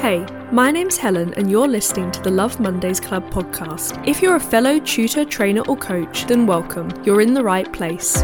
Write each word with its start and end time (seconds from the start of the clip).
Hey, 0.00 0.24
my 0.50 0.70
name's 0.70 0.96
Helen, 0.96 1.34
and 1.34 1.50
you're 1.50 1.68
listening 1.68 2.10
to 2.12 2.22
the 2.22 2.30
Love 2.30 2.58
Mondays 2.58 2.98
Club 2.98 3.28
podcast. 3.28 4.02
If 4.08 4.22
you're 4.22 4.36
a 4.36 4.40
fellow 4.40 4.78
tutor, 4.78 5.26
trainer, 5.26 5.60
or 5.68 5.76
coach, 5.76 6.24
then 6.24 6.46
welcome. 6.46 6.90
You're 7.04 7.20
in 7.20 7.34
the 7.34 7.44
right 7.44 7.70
place. 7.70 8.22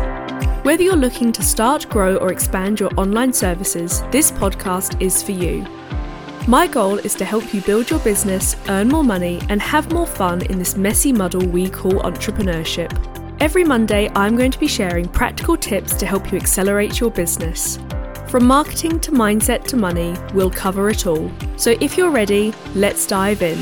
Whether 0.62 0.84
you're 0.84 0.96
looking 0.96 1.32
to 1.32 1.42
start, 1.42 1.86
grow, 1.90 2.16
or 2.16 2.32
expand 2.32 2.80
your 2.80 2.88
online 2.96 3.30
services, 3.30 4.02
this 4.10 4.32
podcast 4.32 5.02
is 5.02 5.22
for 5.22 5.32
you. 5.32 5.66
My 6.48 6.66
goal 6.66 6.96
is 6.96 7.14
to 7.16 7.26
help 7.26 7.52
you 7.52 7.60
build 7.60 7.90
your 7.90 8.00
business, 8.00 8.56
earn 8.70 8.88
more 8.88 9.04
money, 9.04 9.42
and 9.50 9.60
have 9.60 9.92
more 9.92 10.06
fun 10.06 10.46
in 10.46 10.58
this 10.58 10.78
messy 10.78 11.12
muddle 11.12 11.46
we 11.46 11.68
call 11.68 11.92
entrepreneurship. 11.92 12.90
Every 13.38 13.64
Monday, 13.64 14.10
I'm 14.14 14.34
going 14.34 14.52
to 14.52 14.58
be 14.58 14.66
sharing 14.66 15.06
practical 15.06 15.58
tips 15.58 15.94
to 15.96 16.06
help 16.06 16.32
you 16.32 16.38
accelerate 16.38 17.00
your 17.00 17.10
business. 17.10 17.78
From 18.36 18.48
marketing 18.48 19.00
to 19.00 19.12
mindset 19.12 19.64
to 19.68 19.78
money, 19.78 20.14
we'll 20.34 20.50
cover 20.50 20.90
it 20.90 21.06
all. 21.06 21.32
So 21.56 21.70
if 21.80 21.96
you're 21.96 22.10
ready, 22.10 22.52
let's 22.74 23.06
dive 23.06 23.40
in. 23.40 23.56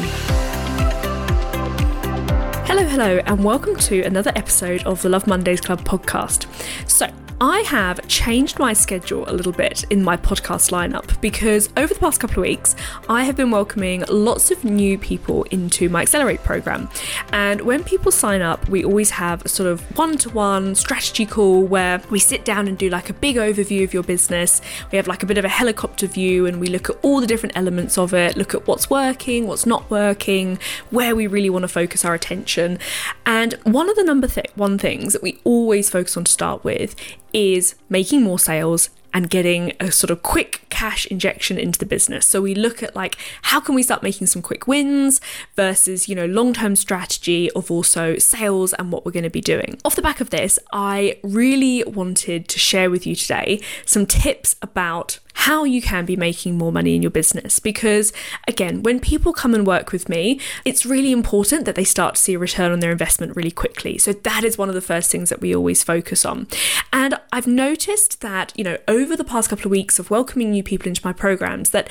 Hello, 2.66 2.82
hello, 2.82 3.20
and 3.24 3.44
welcome 3.44 3.76
to 3.76 4.02
another 4.02 4.32
episode 4.34 4.82
of 4.82 5.00
the 5.02 5.08
Love 5.08 5.28
Mondays 5.28 5.60
Club 5.60 5.84
podcast. 5.84 6.48
So, 6.90 7.06
I 7.46 7.58
have 7.58 8.08
changed 8.08 8.58
my 8.58 8.72
schedule 8.72 9.28
a 9.28 9.34
little 9.34 9.52
bit 9.52 9.84
in 9.90 10.02
my 10.02 10.16
podcast 10.16 10.70
lineup 10.70 11.20
because 11.20 11.68
over 11.76 11.92
the 11.92 12.00
past 12.00 12.18
couple 12.18 12.38
of 12.38 12.48
weeks, 12.48 12.74
I 13.06 13.24
have 13.24 13.36
been 13.36 13.50
welcoming 13.50 14.02
lots 14.08 14.50
of 14.50 14.64
new 14.64 14.96
people 14.96 15.42
into 15.50 15.90
my 15.90 16.00
Accelerate 16.00 16.42
program. 16.42 16.88
And 17.32 17.60
when 17.60 17.84
people 17.84 18.10
sign 18.10 18.40
up, 18.40 18.66
we 18.70 18.82
always 18.82 19.10
have 19.10 19.44
a 19.44 19.50
sort 19.50 19.68
of 19.68 19.82
one 19.98 20.16
to 20.18 20.30
one 20.30 20.74
strategy 20.74 21.26
call 21.26 21.62
where 21.62 22.00
we 22.08 22.18
sit 22.18 22.46
down 22.46 22.66
and 22.66 22.78
do 22.78 22.88
like 22.88 23.10
a 23.10 23.12
big 23.12 23.36
overview 23.36 23.84
of 23.84 23.92
your 23.92 24.04
business. 24.04 24.62
We 24.90 24.96
have 24.96 25.06
like 25.06 25.22
a 25.22 25.26
bit 25.26 25.36
of 25.36 25.44
a 25.44 25.50
helicopter 25.50 26.06
view 26.06 26.46
and 26.46 26.58
we 26.60 26.68
look 26.68 26.88
at 26.88 26.96
all 27.02 27.20
the 27.20 27.26
different 27.26 27.58
elements 27.58 27.98
of 27.98 28.14
it, 28.14 28.38
look 28.38 28.54
at 28.54 28.66
what's 28.66 28.88
working, 28.88 29.46
what's 29.46 29.66
not 29.66 29.90
working, 29.90 30.58
where 30.88 31.14
we 31.14 31.26
really 31.26 31.50
want 31.50 31.64
to 31.64 31.68
focus 31.68 32.06
our 32.06 32.14
attention. 32.14 32.78
And 33.26 33.52
one 33.64 33.90
of 33.90 33.96
the 33.96 34.04
number 34.04 34.28
th- 34.28 34.46
one 34.54 34.78
things 34.78 35.12
that 35.12 35.22
we 35.22 35.40
always 35.44 35.90
focus 35.90 36.16
on 36.16 36.24
to 36.24 36.32
start 36.32 36.64
with 36.64 36.96
is 37.34 37.74
making 37.90 38.22
more 38.22 38.38
sales 38.38 38.88
and 39.12 39.30
getting 39.30 39.72
a 39.78 39.92
sort 39.92 40.10
of 40.10 40.22
quick 40.22 40.66
cash 40.70 41.06
injection 41.06 41.56
into 41.56 41.78
the 41.78 41.86
business. 41.86 42.26
So 42.26 42.42
we 42.42 42.54
look 42.54 42.82
at 42.82 42.96
like 42.96 43.16
how 43.42 43.60
can 43.60 43.76
we 43.76 43.82
start 43.82 44.02
making 44.02 44.26
some 44.26 44.42
quick 44.42 44.66
wins 44.66 45.20
versus, 45.54 46.08
you 46.08 46.16
know, 46.16 46.26
long-term 46.26 46.74
strategy 46.74 47.48
of 47.52 47.70
also 47.70 48.18
sales 48.18 48.72
and 48.72 48.90
what 48.90 49.06
we're 49.06 49.12
going 49.12 49.22
to 49.22 49.30
be 49.30 49.40
doing. 49.40 49.78
Off 49.84 49.94
the 49.94 50.02
back 50.02 50.20
of 50.20 50.30
this, 50.30 50.58
I 50.72 51.18
really 51.22 51.84
wanted 51.84 52.48
to 52.48 52.58
share 52.58 52.90
with 52.90 53.06
you 53.06 53.14
today 53.14 53.60
some 53.86 54.04
tips 54.04 54.56
about 54.60 55.20
how 55.34 55.64
you 55.64 55.82
can 55.82 56.04
be 56.04 56.16
making 56.16 56.56
more 56.56 56.72
money 56.72 56.94
in 56.94 57.02
your 57.02 57.10
business. 57.10 57.58
Because 57.58 58.12
again, 58.48 58.82
when 58.82 59.00
people 59.00 59.32
come 59.32 59.54
and 59.54 59.66
work 59.66 59.92
with 59.92 60.08
me, 60.08 60.40
it's 60.64 60.86
really 60.86 61.12
important 61.12 61.64
that 61.66 61.74
they 61.74 61.84
start 61.84 62.14
to 62.14 62.20
see 62.20 62.34
a 62.34 62.38
return 62.38 62.72
on 62.72 62.80
their 62.80 62.92
investment 62.92 63.36
really 63.36 63.50
quickly. 63.50 63.98
So 63.98 64.12
that 64.12 64.44
is 64.44 64.56
one 64.56 64.68
of 64.68 64.74
the 64.74 64.80
first 64.80 65.10
things 65.10 65.28
that 65.30 65.40
we 65.40 65.54
always 65.54 65.82
focus 65.82 66.24
on. 66.24 66.46
And 66.92 67.18
I've 67.32 67.46
noticed 67.46 68.20
that, 68.20 68.52
you 68.56 68.64
know, 68.64 68.78
over 68.88 69.16
the 69.16 69.24
past 69.24 69.50
couple 69.50 69.66
of 69.66 69.70
weeks 69.70 69.98
of 69.98 70.10
welcoming 70.10 70.50
new 70.50 70.62
people 70.62 70.88
into 70.88 71.04
my 71.04 71.12
programs, 71.12 71.70
that 71.70 71.88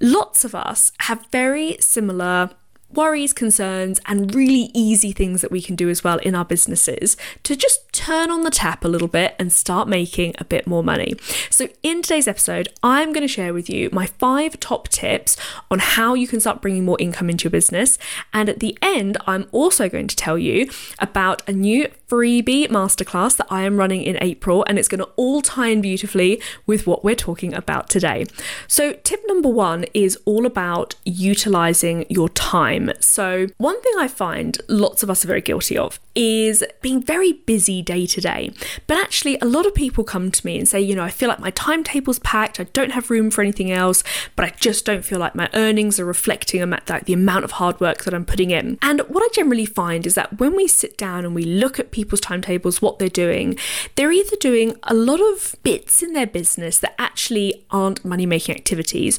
lots 0.00 0.44
of 0.44 0.54
us 0.54 0.92
have 1.00 1.26
very 1.30 1.76
similar 1.80 2.50
worries, 2.92 3.32
concerns, 3.32 4.00
and 4.06 4.34
really 4.34 4.70
easy 4.74 5.12
things 5.12 5.42
that 5.42 5.50
we 5.50 5.62
can 5.62 5.76
do 5.76 5.88
as 5.88 6.02
well 6.02 6.18
in 6.18 6.34
our 6.34 6.44
businesses 6.44 7.16
to 7.42 7.54
just 7.56 7.89
turn 7.92 8.30
on 8.30 8.42
the 8.42 8.50
tap 8.50 8.84
a 8.84 8.88
little 8.88 9.08
bit 9.08 9.34
and 9.38 9.52
start 9.52 9.88
making 9.88 10.34
a 10.38 10.44
bit 10.44 10.66
more 10.66 10.82
money. 10.82 11.14
So, 11.48 11.68
in 11.82 12.02
today's 12.02 12.28
episode, 12.28 12.68
I'm 12.82 13.12
going 13.12 13.22
to 13.22 13.28
share 13.28 13.54
with 13.54 13.68
you 13.68 13.90
my 13.92 14.06
five 14.06 14.58
top 14.60 14.88
tips 14.88 15.36
on 15.70 15.78
how 15.78 16.14
you 16.14 16.26
can 16.26 16.40
start 16.40 16.62
bringing 16.62 16.84
more 16.84 16.96
income 17.00 17.30
into 17.30 17.44
your 17.44 17.50
business. 17.50 17.98
And 18.32 18.48
at 18.48 18.60
the 18.60 18.76
end, 18.82 19.16
I'm 19.26 19.46
also 19.52 19.88
going 19.88 20.08
to 20.08 20.16
tell 20.16 20.38
you 20.38 20.70
about 20.98 21.46
a 21.48 21.52
new 21.52 21.88
freebie 22.08 22.68
masterclass 22.68 23.36
that 23.36 23.46
I 23.50 23.62
am 23.62 23.76
running 23.76 24.02
in 24.02 24.18
April, 24.20 24.64
and 24.66 24.78
it's 24.78 24.88
going 24.88 24.98
to 24.98 25.10
all 25.16 25.42
tie 25.42 25.68
in 25.68 25.80
beautifully 25.80 26.42
with 26.66 26.86
what 26.86 27.04
we're 27.04 27.14
talking 27.14 27.54
about 27.54 27.88
today. 27.88 28.26
So, 28.66 28.94
tip 29.04 29.22
number 29.26 29.48
one 29.48 29.84
is 29.94 30.18
all 30.24 30.46
about 30.46 30.94
utilizing 31.04 32.06
your 32.08 32.28
time. 32.30 32.90
So, 33.00 33.46
one 33.58 33.80
thing 33.82 33.92
I 33.98 34.08
find 34.08 34.58
lots 34.68 35.02
of 35.02 35.10
us 35.10 35.24
are 35.24 35.28
very 35.28 35.40
guilty 35.40 35.78
of 35.78 36.00
is 36.14 36.64
being 36.82 37.02
very 37.02 37.32
busy 37.32 37.82
day 37.90 38.06
to 38.06 38.20
day. 38.20 38.52
But 38.86 38.98
actually, 38.98 39.36
a 39.40 39.44
lot 39.56 39.66
of 39.66 39.74
people 39.74 40.04
come 40.04 40.30
to 40.30 40.46
me 40.46 40.58
and 40.58 40.68
say, 40.68 40.80
you 40.80 40.94
know, 40.94 41.02
I 41.02 41.10
feel 41.10 41.28
like 41.28 41.40
my 41.40 41.50
timetable's 41.50 42.20
packed, 42.20 42.60
I 42.60 42.64
don't 42.64 42.92
have 42.92 43.10
room 43.10 43.30
for 43.32 43.40
anything 43.42 43.72
else, 43.72 44.04
but 44.36 44.44
I 44.44 44.50
just 44.60 44.84
don't 44.84 45.04
feel 45.04 45.18
like 45.18 45.34
my 45.34 45.48
earnings 45.54 45.98
are 45.98 46.04
reflecting 46.04 46.60
the 46.60 47.12
amount 47.12 47.44
of 47.44 47.52
hard 47.52 47.80
work 47.80 48.04
that 48.04 48.14
I'm 48.14 48.24
putting 48.24 48.50
in. 48.52 48.78
And 48.80 49.00
what 49.08 49.24
I 49.24 49.28
generally 49.34 49.66
find 49.66 50.06
is 50.06 50.14
that 50.14 50.38
when 50.38 50.54
we 50.54 50.68
sit 50.68 50.96
down 50.96 51.24
and 51.24 51.34
we 51.34 51.42
look 51.42 51.80
at 51.80 51.90
people's 51.90 52.20
timetables, 52.20 52.80
what 52.80 52.98
they're 52.98 53.08
doing, 53.08 53.58
they're 53.96 54.12
either 54.12 54.36
doing 54.36 54.76
a 54.84 54.94
lot 54.94 55.20
of 55.20 55.56
bits 55.62 56.02
in 56.02 56.12
their 56.12 56.26
business 56.26 56.78
that 56.78 56.94
actually 56.98 57.64
aren't 57.70 58.04
money 58.04 58.26
making 58.26 58.54
activities, 58.54 59.18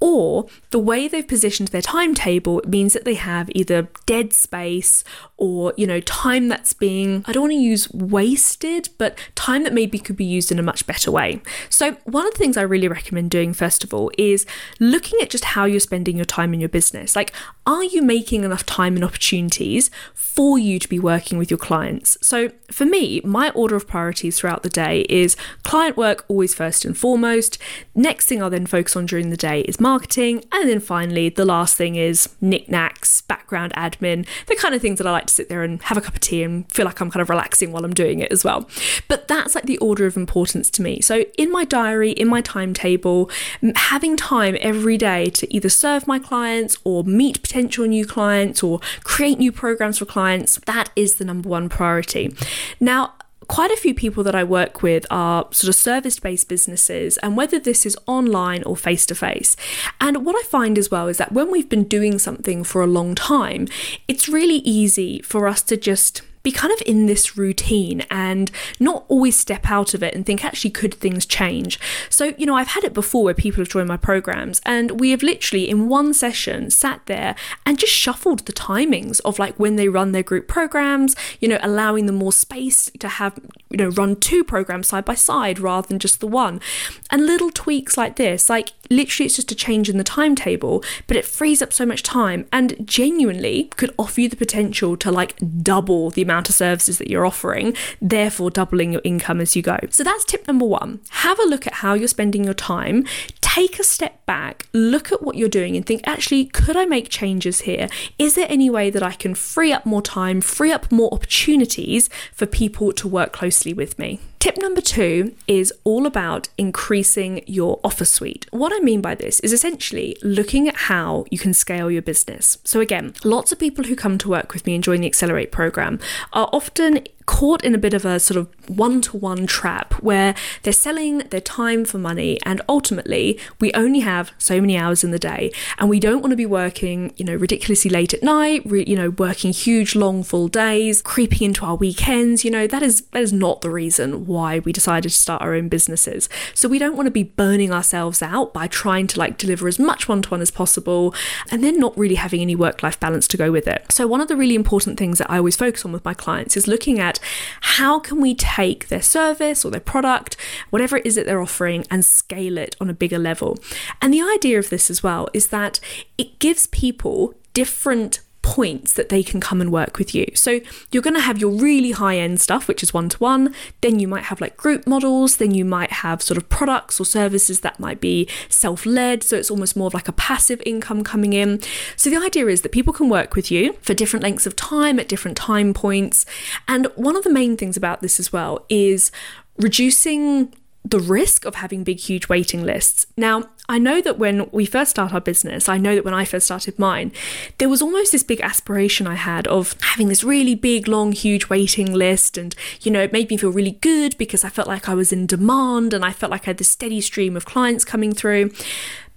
or 0.00 0.46
the 0.70 0.78
way 0.78 1.08
they've 1.08 1.26
positioned 1.26 1.68
their 1.68 1.82
timetable 1.82 2.62
means 2.66 2.92
that 2.92 3.04
they 3.04 3.14
have 3.14 3.50
either 3.54 3.88
dead 4.06 4.32
space 4.32 5.02
or, 5.36 5.72
you 5.76 5.86
know, 5.86 6.00
time 6.00 6.48
that's 6.48 6.72
being, 6.72 7.24
I 7.26 7.32
don't 7.32 7.42
want 7.42 7.52
to 7.52 7.58
use 7.58 7.90
wasted, 7.92 8.90
but 8.98 9.18
time 9.34 9.64
that 9.64 9.72
maybe 9.72 9.98
could 9.98 10.16
be 10.16 10.24
used 10.24 10.52
in 10.52 10.58
a 10.58 10.62
much 10.62 10.86
better 10.86 11.10
way. 11.10 11.42
So, 11.68 11.92
one 12.04 12.26
of 12.26 12.32
the 12.32 12.38
things 12.38 12.56
I 12.56 12.62
really 12.62 12.88
recommend 12.88 13.30
doing, 13.30 13.52
first 13.52 13.82
of 13.82 13.92
all, 13.92 14.10
is 14.16 14.46
looking 14.78 15.18
at 15.20 15.30
just 15.30 15.46
how 15.46 15.64
you're 15.64 15.80
spending 15.80 16.16
your 16.16 16.24
time 16.24 16.54
in 16.54 16.60
your 16.60 16.68
business. 16.68 17.16
Like, 17.16 17.32
are 17.66 17.84
you 17.84 18.02
making 18.02 18.44
enough 18.44 18.64
time 18.66 18.94
and 18.94 19.04
opportunities 19.04 19.90
for 20.14 20.58
you 20.58 20.78
to 20.78 20.88
be 20.88 20.98
working 20.98 21.38
with 21.38 21.50
your 21.50 21.58
clients? 21.58 22.16
So, 22.22 22.50
for 22.70 22.84
me, 22.84 23.20
my 23.24 23.50
order 23.50 23.76
of 23.76 23.88
priorities 23.88 24.38
throughout 24.38 24.62
the 24.62 24.68
day 24.68 25.02
is 25.08 25.36
client 25.64 25.96
work 25.96 26.24
always 26.28 26.54
first 26.54 26.84
and 26.84 26.96
foremost. 26.96 27.58
Next 27.94 28.26
thing 28.26 28.42
I'll 28.42 28.50
then 28.50 28.66
focus 28.66 28.96
on 28.96 29.06
during 29.06 29.30
the 29.30 29.36
day 29.36 29.62
is 29.62 29.80
marketing. 29.88 30.44
And 30.52 30.68
then 30.68 30.80
finally, 30.80 31.30
the 31.30 31.46
last 31.46 31.74
thing 31.76 31.96
is 31.96 32.28
knickknacks, 32.42 33.22
background 33.22 33.72
admin, 33.74 34.26
the 34.46 34.54
kind 34.54 34.74
of 34.74 34.82
things 34.82 34.98
that 34.98 35.06
I 35.06 35.12
like 35.12 35.26
to 35.26 35.34
sit 35.34 35.48
there 35.48 35.62
and 35.62 35.82
have 35.84 35.96
a 35.96 36.02
cup 36.02 36.14
of 36.14 36.20
tea 36.20 36.42
and 36.42 36.70
feel 36.70 36.84
like 36.84 37.00
I'm 37.00 37.10
kind 37.10 37.22
of 37.22 37.30
relaxing 37.30 37.72
while 37.72 37.84
I'm 37.86 37.94
doing 37.94 38.18
it 38.20 38.30
as 38.30 38.44
well. 38.44 38.68
But 39.08 39.28
that's 39.28 39.54
like 39.54 39.64
the 39.64 39.78
order 39.78 40.04
of 40.04 40.16
importance 40.16 40.68
to 40.70 40.82
me. 40.82 41.00
So 41.00 41.24
in 41.38 41.50
my 41.50 41.64
diary, 41.64 42.10
in 42.10 42.28
my 42.28 42.42
timetable, 42.42 43.30
having 43.76 44.16
time 44.16 44.58
every 44.60 44.98
day 44.98 45.30
to 45.30 45.54
either 45.54 45.70
serve 45.70 46.06
my 46.06 46.18
clients 46.18 46.76
or 46.84 47.02
meet 47.04 47.40
potential 47.40 47.86
new 47.86 48.04
clients 48.04 48.62
or 48.62 48.80
create 49.04 49.38
new 49.38 49.52
programs 49.52 49.98
for 49.98 50.04
clients, 50.04 50.60
that 50.66 50.90
is 50.96 51.16
the 51.16 51.24
number 51.24 51.48
one 51.48 51.70
priority. 51.70 52.34
Now, 52.78 53.14
quite 53.48 53.70
a 53.70 53.76
few 53.76 53.94
people 53.94 54.22
that 54.24 54.34
I 54.34 54.44
work 54.44 54.82
with 54.82 55.06
are 55.10 55.48
sort 55.50 55.68
of 55.68 55.74
service 55.74 56.20
based 56.20 56.48
businesses, 56.48 57.16
and 57.18 57.36
whether 57.36 57.58
this 57.58 57.84
is 57.84 57.96
online 58.06 58.62
or 58.62 58.76
face 58.76 59.06
to 59.06 59.14
face. 59.14 59.56
And 60.00 60.24
what 60.24 60.36
I 60.36 60.46
find 60.46 60.78
as 60.78 60.90
well 60.90 61.08
is 61.08 61.18
that 61.18 61.32
when 61.32 61.50
we've 61.50 61.68
been 61.68 61.84
doing 61.84 62.18
something 62.18 62.62
for 62.62 62.82
a 62.82 62.86
long 62.86 63.14
time, 63.14 63.66
it's 64.06 64.28
really 64.28 64.58
easy 64.58 65.20
for 65.22 65.48
us 65.48 65.62
to 65.62 65.76
just 65.76 66.22
be 66.48 66.52
kind 66.52 66.72
of 66.72 66.82
in 66.86 67.04
this 67.04 67.36
routine 67.36 68.00
and 68.10 68.50
not 68.80 69.04
always 69.08 69.36
step 69.36 69.70
out 69.70 69.92
of 69.92 70.02
it 70.02 70.14
and 70.14 70.24
think, 70.24 70.42
actually, 70.42 70.70
could 70.70 70.94
things 70.94 71.26
change? 71.26 71.78
So, 72.08 72.32
you 72.38 72.46
know, 72.46 72.56
I've 72.56 72.68
had 72.68 72.84
it 72.84 72.94
before 72.94 73.24
where 73.24 73.34
people 73.34 73.60
have 73.60 73.68
joined 73.68 73.88
my 73.88 73.98
programs 73.98 74.62
and 74.64 74.98
we 74.98 75.10
have 75.10 75.22
literally 75.22 75.68
in 75.68 75.90
one 75.90 76.14
session 76.14 76.70
sat 76.70 77.02
there 77.04 77.34
and 77.66 77.78
just 77.78 77.92
shuffled 77.92 78.46
the 78.46 78.54
timings 78.54 79.20
of 79.26 79.38
like 79.38 79.56
when 79.58 79.76
they 79.76 79.88
run 79.90 80.12
their 80.12 80.22
group 80.22 80.48
programs, 80.48 81.14
you 81.38 81.48
know, 81.48 81.58
allowing 81.60 82.06
them 82.06 82.14
more 82.14 82.32
space 82.32 82.90
to 82.98 83.08
have, 83.08 83.38
you 83.68 83.76
know, 83.76 83.88
run 83.88 84.16
two 84.16 84.42
programs 84.42 84.88
side 84.88 85.04
by 85.04 85.14
side 85.14 85.58
rather 85.58 85.86
than 85.86 85.98
just 85.98 86.20
the 86.20 86.26
one. 86.26 86.62
And 87.10 87.26
little 87.26 87.50
tweaks 87.50 87.98
like 87.98 88.16
this, 88.16 88.48
like 88.48 88.70
literally 88.88 89.26
it's 89.26 89.36
just 89.36 89.52
a 89.52 89.54
change 89.54 89.90
in 89.90 89.98
the 89.98 90.04
timetable, 90.04 90.82
but 91.06 91.16
it 91.18 91.26
frees 91.26 91.60
up 91.60 91.74
so 91.74 91.84
much 91.84 92.02
time 92.02 92.46
and 92.50 92.74
genuinely 92.86 93.64
could 93.76 93.94
offer 93.98 94.22
you 94.22 94.30
the 94.30 94.36
potential 94.36 94.96
to 94.96 95.10
like 95.10 95.36
double 95.62 96.08
the 96.08 96.22
amount 96.22 96.37
of 96.46 96.54
services 96.54 96.98
that 96.98 97.08
you're 97.08 97.24
offering, 97.24 97.74
therefore 98.02 98.50
doubling 98.50 98.92
your 98.92 99.00
income 99.02 99.40
as 99.40 99.56
you 99.56 99.62
go. 99.62 99.78
So 99.88 100.04
that's 100.04 100.24
tip 100.24 100.46
number 100.46 100.66
one. 100.66 101.00
Have 101.10 101.38
a 101.38 101.46
look 101.46 101.66
at 101.66 101.74
how 101.74 101.94
you're 101.94 102.06
spending 102.08 102.44
your 102.44 102.52
time. 102.52 103.06
Take 103.40 103.78
a 103.78 103.84
step 103.84 104.24
back, 104.26 104.66
look 104.74 105.10
at 105.10 105.22
what 105.22 105.36
you're 105.36 105.48
doing, 105.48 105.74
and 105.74 105.86
think 105.86 106.02
actually, 106.04 106.44
could 106.44 106.76
I 106.76 106.84
make 106.84 107.08
changes 107.08 107.62
here? 107.62 107.88
Is 108.18 108.34
there 108.34 108.46
any 108.48 108.68
way 108.68 108.90
that 108.90 109.02
I 109.02 109.12
can 109.12 109.34
free 109.34 109.72
up 109.72 109.86
more 109.86 110.02
time, 110.02 110.40
free 110.42 110.70
up 110.70 110.92
more 110.92 111.12
opportunities 111.12 112.10
for 112.34 112.46
people 112.46 112.92
to 112.92 113.08
work 113.08 113.32
closely 113.32 113.72
with 113.72 113.98
me? 113.98 114.20
Tip 114.38 114.56
number 114.56 114.80
two 114.80 115.34
is 115.48 115.72
all 115.82 116.06
about 116.06 116.48
increasing 116.56 117.42
your 117.46 117.80
offer 117.82 118.04
suite. 118.04 118.46
What 118.50 118.72
I 118.72 118.78
mean 118.78 119.00
by 119.00 119.16
this 119.16 119.40
is 119.40 119.52
essentially 119.52 120.16
looking 120.22 120.68
at 120.68 120.76
how 120.76 121.24
you 121.30 121.38
can 121.38 121.52
scale 121.52 121.90
your 121.90 122.02
business. 122.02 122.58
So, 122.62 122.80
again, 122.80 123.14
lots 123.24 123.50
of 123.50 123.58
people 123.58 123.84
who 123.84 123.96
come 123.96 124.16
to 124.18 124.28
work 124.28 124.54
with 124.54 124.64
me 124.64 124.76
and 124.76 124.84
join 124.84 125.00
the 125.00 125.08
Accelerate 125.08 125.50
program 125.50 125.98
are 126.32 126.48
often 126.52 127.04
caught 127.28 127.62
in 127.62 127.74
a 127.74 127.78
bit 127.78 127.92
of 127.92 128.06
a 128.06 128.18
sort 128.18 128.38
of 128.38 128.48
one 128.70 129.02
to 129.02 129.14
one 129.14 129.46
trap 129.46 129.92
where 130.02 130.34
they're 130.62 130.72
selling 130.72 131.18
their 131.28 131.42
time 131.42 131.84
for 131.84 131.98
money 131.98 132.38
and 132.44 132.62
ultimately 132.70 133.38
we 133.60 133.70
only 133.74 134.00
have 134.00 134.32
so 134.38 134.62
many 134.62 134.78
hours 134.78 135.04
in 135.04 135.10
the 135.10 135.18
day 135.18 135.52
and 135.78 135.90
we 135.90 136.00
don't 136.00 136.22
want 136.22 136.30
to 136.30 136.36
be 136.36 136.46
working, 136.46 137.12
you 137.18 137.26
know, 137.26 137.34
ridiculously 137.34 137.90
late 137.90 138.14
at 138.14 138.22
night, 138.22 138.62
re- 138.64 138.84
you 138.86 138.96
know, 138.96 139.10
working 139.10 139.52
huge 139.52 139.94
long 139.94 140.22
full 140.22 140.48
days, 140.48 141.02
creeping 141.02 141.42
into 141.42 141.66
our 141.66 141.76
weekends, 141.76 142.46
you 142.46 142.50
know, 142.50 142.66
that 142.66 142.82
is 142.82 143.02
that 143.12 143.20
is 143.20 143.32
not 143.32 143.60
the 143.60 143.70
reason 143.70 144.24
why 144.24 144.60
we 144.60 144.72
decided 144.72 145.10
to 145.10 145.14
start 145.14 145.42
our 145.42 145.52
own 145.52 145.68
businesses. 145.68 146.30
So 146.54 146.66
we 146.66 146.78
don't 146.78 146.96
want 146.96 147.08
to 147.08 147.10
be 147.10 147.24
burning 147.24 147.70
ourselves 147.70 148.22
out 148.22 148.54
by 148.54 148.68
trying 148.68 149.06
to 149.08 149.18
like 149.18 149.36
deliver 149.36 149.68
as 149.68 149.78
much 149.78 150.08
one 150.08 150.22
to 150.22 150.30
one 150.30 150.40
as 150.40 150.50
possible 150.50 151.14
and 151.50 151.62
then 151.62 151.78
not 151.78 151.96
really 151.98 152.14
having 152.14 152.40
any 152.40 152.56
work 152.56 152.82
life 152.82 152.98
balance 152.98 153.28
to 153.28 153.36
go 153.36 153.52
with 153.52 153.68
it. 153.68 153.84
So 153.92 154.06
one 154.06 154.22
of 154.22 154.28
the 154.28 154.36
really 154.36 154.54
important 154.54 154.98
things 154.98 155.18
that 155.18 155.30
I 155.30 155.36
always 155.36 155.56
focus 155.56 155.84
on 155.84 155.92
with 155.92 156.06
my 156.06 156.14
clients 156.14 156.56
is 156.56 156.66
looking 156.66 156.98
at 156.98 157.17
how 157.60 157.98
can 157.98 158.20
we 158.20 158.34
take 158.34 158.88
their 158.88 159.02
service 159.02 159.64
or 159.64 159.70
their 159.70 159.80
product, 159.80 160.36
whatever 160.70 160.96
it 160.96 161.06
is 161.06 161.14
that 161.14 161.26
they're 161.26 161.42
offering, 161.42 161.84
and 161.90 162.04
scale 162.04 162.58
it 162.58 162.76
on 162.80 162.90
a 162.90 162.94
bigger 162.94 163.18
level. 163.18 163.58
And 164.00 164.12
the 164.12 164.22
idea 164.22 164.58
of 164.58 164.70
this 164.70 164.90
as 164.90 165.02
well 165.02 165.28
is 165.32 165.48
that 165.48 165.80
it 166.16 166.38
gives 166.38 166.66
people 166.66 167.34
different 167.54 168.20
points 168.48 168.94
that 168.94 169.08
they 169.08 169.22
can 169.22 169.40
come 169.40 169.60
and 169.60 169.70
work 169.70 169.98
with 169.98 170.14
you. 170.14 170.26
So 170.34 170.60
you're 170.90 171.02
going 171.02 171.14
to 171.14 171.20
have 171.20 171.38
your 171.38 171.50
really 171.50 171.90
high 171.90 172.16
end 172.16 172.40
stuff, 172.40 172.66
which 172.66 172.82
is 172.82 172.94
one 172.94 173.08
to 173.10 173.18
one. 173.18 173.54
Then 173.82 174.00
you 174.00 174.08
might 174.08 174.24
have 174.24 174.40
like 174.40 174.56
group 174.56 174.86
models. 174.86 175.36
Then 175.36 175.52
you 175.52 175.64
might 175.64 175.92
have 175.92 176.22
sort 176.22 176.38
of 176.38 176.48
products 176.48 176.98
or 176.98 177.04
services 177.04 177.60
that 177.60 177.78
might 177.78 178.00
be 178.00 178.28
self 178.48 178.86
led. 178.86 179.22
So 179.22 179.36
it's 179.36 179.50
almost 179.50 179.76
more 179.76 179.88
of 179.88 179.94
like 179.94 180.08
a 180.08 180.12
passive 180.12 180.62
income 180.64 181.04
coming 181.04 181.32
in. 181.32 181.60
So 181.96 182.10
the 182.10 182.16
idea 182.16 182.46
is 182.46 182.62
that 182.62 182.72
people 182.72 182.92
can 182.92 183.08
work 183.08 183.34
with 183.34 183.50
you 183.50 183.74
for 183.82 183.94
different 183.94 184.22
lengths 184.22 184.46
of 184.46 184.56
time 184.56 184.98
at 184.98 185.08
different 185.08 185.36
time 185.36 185.74
points. 185.74 186.24
And 186.66 186.86
one 186.96 187.16
of 187.16 187.24
the 187.24 187.30
main 187.30 187.56
things 187.56 187.76
about 187.76 188.00
this 188.00 188.18
as 188.18 188.32
well 188.32 188.64
is 188.68 189.10
reducing 189.58 190.54
the 190.84 191.00
risk 191.00 191.44
of 191.44 191.56
having 191.56 191.84
big, 191.84 191.98
huge 191.98 192.28
waiting 192.28 192.62
lists. 192.62 193.06
Now, 193.16 193.44
I 193.68 193.78
know 193.78 194.00
that 194.00 194.18
when 194.18 194.48
we 194.50 194.64
first 194.64 194.92
start 194.92 195.12
our 195.12 195.20
business, 195.20 195.68
I 195.68 195.76
know 195.76 195.94
that 195.94 196.04
when 196.04 196.14
I 196.14 196.24
first 196.24 196.46
started 196.46 196.78
mine, 196.78 197.12
there 197.58 197.68
was 197.68 197.82
almost 197.82 198.12
this 198.12 198.22
big 198.22 198.40
aspiration 198.40 199.06
I 199.06 199.16
had 199.16 199.46
of 199.48 199.74
having 199.82 200.08
this 200.08 200.24
really 200.24 200.54
big, 200.54 200.88
long, 200.88 201.12
huge 201.12 201.50
waiting 201.50 201.92
list. 201.92 202.38
And, 202.38 202.54
you 202.80 202.90
know, 202.90 203.02
it 203.02 203.12
made 203.12 203.28
me 203.28 203.36
feel 203.36 203.50
really 203.50 203.72
good 203.82 204.16
because 204.16 204.44
I 204.44 204.48
felt 204.48 204.68
like 204.68 204.88
I 204.88 204.94
was 204.94 205.12
in 205.12 205.26
demand 205.26 205.92
and 205.92 206.04
I 206.04 206.12
felt 206.12 206.30
like 206.30 206.44
I 206.44 206.50
had 206.50 206.58
this 206.58 206.70
steady 206.70 207.02
stream 207.02 207.36
of 207.36 207.44
clients 207.44 207.84
coming 207.84 208.14
through. 208.14 208.50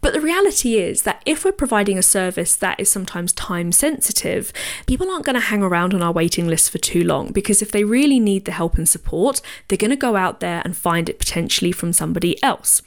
But 0.02 0.14
the 0.14 0.22
reality 0.22 0.78
is 0.78 1.04
that 1.04 1.22
if 1.26 1.46
we're 1.46 1.52
providing 1.52 1.98
a 1.98 2.04
service 2.04 2.56
that 2.56 2.80
is 2.80 2.90
sometimes 2.92 3.32
time 3.34 3.72
sensitive, 3.72 4.52
people 4.88 5.10
aren't 5.10 5.26
going 5.26 5.36
to 5.36 5.40
hang 5.40 5.62
around 5.62 5.94
on 5.94 6.02
our 6.02 6.12
waiting 6.12 6.48
list 6.48 6.72
for 6.72 6.80
too 6.80 7.04
long 7.04 7.32
because 7.32 7.62
if 7.62 7.72
they 7.72 7.84
really 7.84 8.20
need 8.20 8.46
the 8.46 8.52
help 8.52 8.78
and 8.78 8.90
support, 8.90 9.42
they're 9.68 9.78
going 9.78 9.92
to 9.92 9.96
go 9.96 10.16
out 10.16 10.40
there 10.40 10.62
and 10.66 10.76
find 10.76 11.08
it 11.08 11.20
potentially 11.20 11.72
from 11.72 11.94
somebody 11.94 12.42
else. 12.44 12.82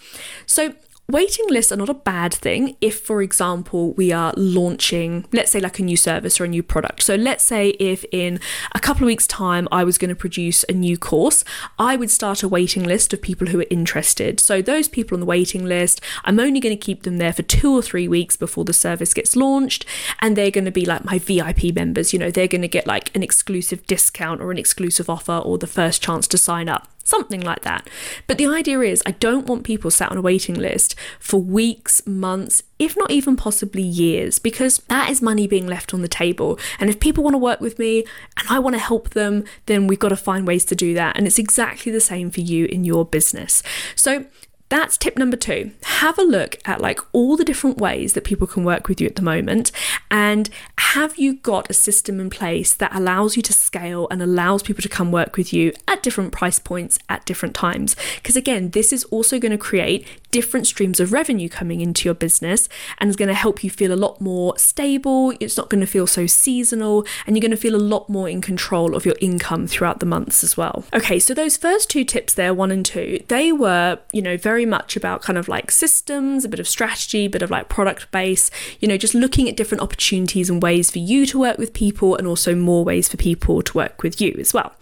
So 0.44 0.74
Waiting 1.06 1.44
lists 1.50 1.70
are 1.70 1.76
not 1.76 1.90
a 1.90 1.94
bad 1.94 2.32
thing 2.32 2.78
if, 2.80 2.98
for 2.98 3.20
example, 3.20 3.92
we 3.92 4.10
are 4.10 4.32
launching, 4.38 5.26
let's 5.32 5.50
say, 5.50 5.60
like 5.60 5.78
a 5.78 5.82
new 5.82 5.98
service 5.98 6.40
or 6.40 6.44
a 6.44 6.48
new 6.48 6.62
product. 6.62 7.02
So, 7.02 7.14
let's 7.14 7.44
say 7.44 7.70
if 7.78 8.06
in 8.10 8.40
a 8.72 8.80
couple 8.80 9.02
of 9.02 9.08
weeks' 9.08 9.26
time 9.26 9.68
I 9.70 9.84
was 9.84 9.98
going 9.98 10.08
to 10.08 10.14
produce 10.14 10.64
a 10.64 10.72
new 10.72 10.96
course, 10.96 11.44
I 11.78 11.94
would 11.94 12.10
start 12.10 12.42
a 12.42 12.48
waiting 12.48 12.84
list 12.84 13.12
of 13.12 13.20
people 13.20 13.48
who 13.48 13.60
are 13.60 13.66
interested. 13.68 14.40
So, 14.40 14.62
those 14.62 14.88
people 14.88 15.16
on 15.16 15.20
the 15.20 15.26
waiting 15.26 15.66
list, 15.66 16.00
I'm 16.24 16.40
only 16.40 16.58
going 16.58 16.74
to 16.74 16.82
keep 16.82 17.02
them 17.02 17.18
there 17.18 17.34
for 17.34 17.42
two 17.42 17.76
or 17.76 17.82
three 17.82 18.08
weeks 18.08 18.36
before 18.36 18.64
the 18.64 18.72
service 18.72 19.12
gets 19.12 19.36
launched, 19.36 19.84
and 20.22 20.36
they're 20.36 20.50
going 20.50 20.64
to 20.64 20.70
be 20.70 20.86
like 20.86 21.04
my 21.04 21.18
VIP 21.18 21.74
members. 21.74 22.14
You 22.14 22.18
know, 22.18 22.30
they're 22.30 22.48
going 22.48 22.62
to 22.62 22.68
get 22.68 22.86
like 22.86 23.14
an 23.14 23.22
exclusive 23.22 23.86
discount 23.86 24.40
or 24.40 24.50
an 24.50 24.56
exclusive 24.56 25.10
offer 25.10 25.36
or 25.36 25.58
the 25.58 25.66
first 25.66 26.02
chance 26.02 26.26
to 26.28 26.38
sign 26.38 26.70
up 26.70 26.88
something 27.04 27.40
like 27.40 27.62
that. 27.62 27.88
But 28.26 28.38
the 28.38 28.46
idea 28.46 28.80
is, 28.80 29.02
I 29.06 29.12
don't 29.12 29.46
want 29.46 29.64
people 29.64 29.90
sat 29.90 30.10
on 30.10 30.16
a 30.16 30.22
waiting 30.22 30.56
list 30.56 30.94
for 31.20 31.40
weeks, 31.40 32.04
months, 32.06 32.62
if 32.78 32.96
not 32.96 33.10
even 33.10 33.36
possibly 33.36 33.82
years, 33.82 34.38
because 34.38 34.78
that 34.88 35.10
is 35.10 35.22
money 35.22 35.46
being 35.46 35.66
left 35.66 35.94
on 35.94 36.02
the 36.02 36.08
table. 36.08 36.58
And 36.80 36.90
if 36.90 36.98
people 36.98 37.22
want 37.22 37.34
to 37.34 37.38
work 37.38 37.60
with 37.60 37.78
me 37.78 38.04
and 38.36 38.48
I 38.50 38.58
want 38.58 38.74
to 38.74 38.80
help 38.80 39.10
them, 39.10 39.44
then 39.66 39.86
we've 39.86 39.98
got 39.98 40.08
to 40.08 40.16
find 40.16 40.46
ways 40.46 40.64
to 40.66 40.74
do 40.74 40.94
that. 40.94 41.16
And 41.16 41.26
it's 41.26 41.38
exactly 41.38 41.92
the 41.92 42.00
same 42.00 42.30
for 42.30 42.40
you 42.40 42.66
in 42.66 42.84
your 42.84 43.04
business. 43.04 43.62
So 43.94 44.24
that's 44.68 44.96
tip 44.96 45.16
number 45.16 45.36
two. 45.36 45.72
Have 45.84 46.18
a 46.18 46.22
look 46.22 46.56
at 46.64 46.80
like 46.80 47.00
all 47.12 47.36
the 47.36 47.44
different 47.44 47.78
ways 47.78 48.14
that 48.14 48.24
people 48.24 48.46
can 48.46 48.64
work 48.64 48.88
with 48.88 49.00
you 49.00 49.06
at 49.06 49.16
the 49.16 49.22
moment 49.22 49.70
and 50.10 50.48
have 50.78 51.16
you 51.18 51.34
got 51.34 51.70
a 51.70 51.74
system 51.74 52.18
in 52.20 52.30
place 52.30 52.74
that 52.74 52.94
allows 52.94 53.36
you 53.36 53.42
to 53.42 53.52
scale 53.52 54.08
and 54.10 54.22
allows 54.22 54.62
people 54.62 54.82
to 54.82 54.88
come 54.88 55.12
work 55.12 55.36
with 55.36 55.52
you 55.52 55.72
at 55.86 56.02
different 56.02 56.32
price 56.32 56.58
points 56.58 56.98
at 57.08 57.24
different 57.26 57.54
times? 57.54 57.96
Because 58.16 58.36
again, 58.36 58.70
this 58.70 58.92
is 58.92 59.04
also 59.04 59.38
going 59.38 59.52
to 59.52 59.58
create 59.58 60.06
different 60.34 60.66
streams 60.66 60.98
of 60.98 61.12
revenue 61.12 61.48
coming 61.48 61.80
into 61.80 62.08
your 62.08 62.14
business 62.14 62.68
and 62.98 63.08
is 63.08 63.14
going 63.14 63.28
to 63.28 63.34
help 63.34 63.62
you 63.62 63.70
feel 63.70 63.92
a 63.92 63.94
lot 63.94 64.20
more 64.20 64.58
stable. 64.58 65.32
It's 65.38 65.56
not 65.56 65.70
going 65.70 65.80
to 65.80 65.86
feel 65.86 66.08
so 66.08 66.26
seasonal 66.26 67.06
and 67.24 67.36
you're 67.36 67.40
going 67.40 67.52
to 67.52 67.56
feel 67.56 67.76
a 67.76 67.86
lot 67.94 68.08
more 68.08 68.28
in 68.28 68.40
control 68.40 68.96
of 68.96 69.06
your 69.06 69.14
income 69.20 69.68
throughout 69.68 70.00
the 70.00 70.06
months 70.06 70.42
as 70.42 70.56
well. 70.56 70.86
Okay, 70.92 71.20
so 71.20 71.34
those 71.34 71.56
first 71.56 71.88
two 71.88 72.02
tips 72.04 72.34
there, 72.34 72.52
one 72.52 72.72
and 72.72 72.84
two, 72.84 73.22
they 73.28 73.52
were, 73.52 74.00
you 74.10 74.20
know, 74.20 74.36
very 74.36 74.66
much 74.66 74.96
about 74.96 75.22
kind 75.22 75.38
of 75.38 75.46
like 75.46 75.70
systems, 75.70 76.44
a 76.44 76.48
bit 76.48 76.58
of 76.58 76.66
strategy, 76.66 77.26
a 77.26 77.30
bit 77.30 77.42
of 77.42 77.52
like 77.52 77.68
product 77.68 78.10
base, 78.10 78.50
you 78.80 78.88
know, 78.88 78.96
just 78.96 79.14
looking 79.14 79.48
at 79.48 79.56
different 79.56 79.82
opportunities 79.82 80.50
and 80.50 80.60
ways 80.60 80.90
for 80.90 80.98
you 80.98 81.26
to 81.26 81.38
work 81.38 81.58
with 81.58 81.72
people 81.72 82.16
and 82.16 82.26
also 82.26 82.56
more 82.56 82.82
ways 82.82 83.08
for 83.08 83.16
people 83.16 83.62
to 83.62 83.72
work 83.76 84.02
with 84.02 84.20
you 84.20 84.34
as 84.40 84.52
well. 84.52 84.72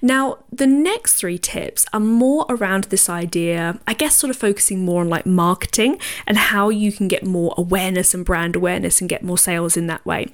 Now, 0.00 0.38
the 0.52 0.68
next 0.68 1.16
three 1.16 1.38
tips 1.38 1.84
are 1.92 1.98
more 1.98 2.46
around 2.48 2.84
this 2.84 3.08
idea, 3.08 3.80
I 3.88 3.94
guess, 3.94 4.14
sort 4.14 4.30
of 4.30 4.36
focusing 4.36 4.84
more 5.00 5.04
on 5.04 5.08
like 5.10 5.26
marketing 5.26 5.98
and 6.26 6.36
how 6.36 6.68
you 6.68 6.92
can 6.92 7.08
get 7.08 7.24
more 7.24 7.54
awareness 7.56 8.14
and 8.14 8.24
brand 8.24 8.56
awareness 8.56 9.00
and 9.00 9.08
get 9.08 9.22
more 9.22 9.38
sales 9.38 9.76
in 9.76 9.86
that 9.86 10.04
way. 10.04 10.28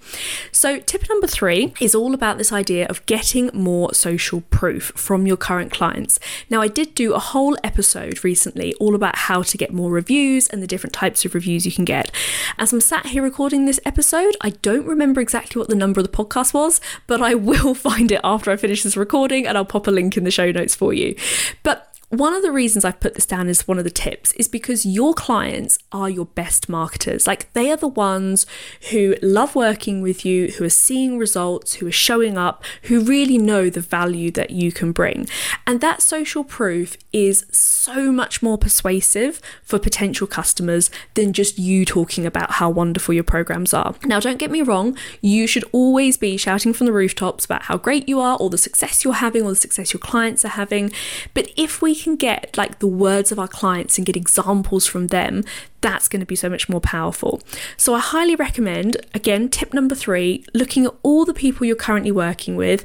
So, 0.52 0.80
tip 0.80 1.08
number 1.08 1.26
three 1.26 1.72
is 1.80 1.94
all 1.94 2.14
about 2.14 2.38
this 2.38 2.52
idea 2.52 2.86
of 2.88 3.04
getting 3.06 3.50
more 3.52 3.94
social 3.94 4.42
proof 4.50 4.92
from 4.96 5.26
your 5.26 5.36
current 5.36 5.72
clients. 5.72 6.18
Now, 6.50 6.60
I 6.60 6.68
did 6.68 6.94
do 6.94 7.14
a 7.14 7.18
whole 7.18 7.56
episode 7.62 8.24
recently 8.24 8.74
all 8.74 8.94
about 8.94 9.16
how 9.16 9.42
to 9.42 9.56
get 9.56 9.72
more 9.72 9.90
reviews 9.90 10.48
and 10.48 10.62
the 10.62 10.66
different 10.66 10.94
types 10.94 11.24
of 11.24 11.34
reviews 11.34 11.64
you 11.64 11.72
can 11.72 11.84
get. 11.84 12.10
As 12.58 12.72
I'm 12.72 12.80
sat 12.80 13.06
here 13.06 13.22
recording 13.22 13.64
this 13.64 13.80
episode, 13.84 14.36
I 14.40 14.50
don't 14.50 14.86
remember 14.86 15.20
exactly 15.20 15.60
what 15.60 15.68
the 15.68 15.74
number 15.74 16.00
of 16.00 16.06
the 16.06 16.12
podcast 16.12 16.54
was, 16.54 16.80
but 17.06 17.22
I 17.22 17.34
will 17.46 17.74
find 17.74 18.10
it 18.10 18.20
after 18.24 18.50
I 18.50 18.56
finish 18.56 18.82
this 18.82 18.96
recording 18.96 19.46
and 19.46 19.56
I'll 19.56 19.64
pop 19.64 19.86
a 19.86 19.90
link 19.90 20.16
in 20.16 20.24
the 20.24 20.30
show 20.30 20.50
notes 20.50 20.74
for 20.74 20.92
you. 20.92 21.14
But 21.62 21.95
one 22.10 22.34
of 22.34 22.42
the 22.42 22.52
reasons 22.52 22.84
I've 22.84 23.00
put 23.00 23.14
this 23.14 23.26
down 23.26 23.48
as 23.48 23.66
one 23.66 23.78
of 23.78 23.84
the 23.84 23.90
tips 23.90 24.32
is 24.34 24.46
because 24.46 24.86
your 24.86 25.12
clients 25.12 25.76
are 25.90 26.08
your 26.08 26.26
best 26.26 26.68
marketers. 26.68 27.26
Like 27.26 27.52
they 27.52 27.68
are 27.70 27.76
the 27.76 27.88
ones 27.88 28.46
who 28.90 29.16
love 29.22 29.56
working 29.56 30.02
with 30.02 30.24
you, 30.24 30.52
who 30.52 30.64
are 30.64 30.70
seeing 30.70 31.18
results, 31.18 31.74
who 31.74 31.86
are 31.88 31.92
showing 31.92 32.38
up, 32.38 32.64
who 32.82 33.00
really 33.00 33.38
know 33.38 33.68
the 33.68 33.80
value 33.80 34.30
that 34.32 34.50
you 34.50 34.70
can 34.70 34.92
bring. 34.92 35.26
And 35.66 35.80
that 35.80 36.00
social 36.00 36.44
proof 36.44 36.96
is 37.12 37.44
so 37.50 38.12
much 38.12 38.40
more 38.40 38.56
persuasive 38.56 39.40
for 39.64 39.80
potential 39.80 40.28
customers 40.28 40.90
than 41.14 41.32
just 41.32 41.58
you 41.58 41.84
talking 41.84 42.24
about 42.24 42.52
how 42.52 42.70
wonderful 42.70 43.14
your 43.14 43.24
programs 43.24 43.74
are. 43.74 43.96
Now, 44.04 44.20
don't 44.20 44.38
get 44.38 44.52
me 44.52 44.62
wrong, 44.62 44.96
you 45.20 45.48
should 45.48 45.64
always 45.72 46.16
be 46.16 46.36
shouting 46.36 46.72
from 46.72 46.86
the 46.86 46.92
rooftops 46.92 47.44
about 47.44 47.64
how 47.64 47.78
great 47.78 48.08
you 48.08 48.20
are, 48.20 48.36
or 48.38 48.48
the 48.48 48.58
success 48.58 49.02
you're 49.02 49.14
having, 49.14 49.42
or 49.42 49.50
the 49.50 49.56
success 49.56 49.92
your 49.92 50.00
clients 50.00 50.44
are 50.44 50.48
having. 50.48 50.92
But 51.34 51.50
if 51.56 51.82
we 51.82 51.95
can 51.96 52.16
get 52.16 52.56
like 52.56 52.78
the 52.78 52.86
words 52.86 53.32
of 53.32 53.38
our 53.38 53.48
clients 53.48 53.98
and 53.98 54.06
get 54.06 54.16
examples 54.16 54.86
from 54.86 55.08
them, 55.08 55.44
that's 55.80 56.08
going 56.08 56.20
to 56.20 56.26
be 56.26 56.36
so 56.36 56.48
much 56.48 56.68
more 56.68 56.80
powerful. 56.80 57.40
So 57.76 57.94
I 57.94 58.00
highly 58.00 58.36
recommend, 58.36 58.96
again, 59.14 59.48
tip 59.48 59.72
number 59.72 59.94
three, 59.94 60.44
looking 60.54 60.86
at 60.86 60.94
all 61.02 61.24
the 61.24 61.34
people 61.34 61.66
you're 61.66 61.76
currently 61.76 62.12
working 62.12 62.56
with, 62.56 62.84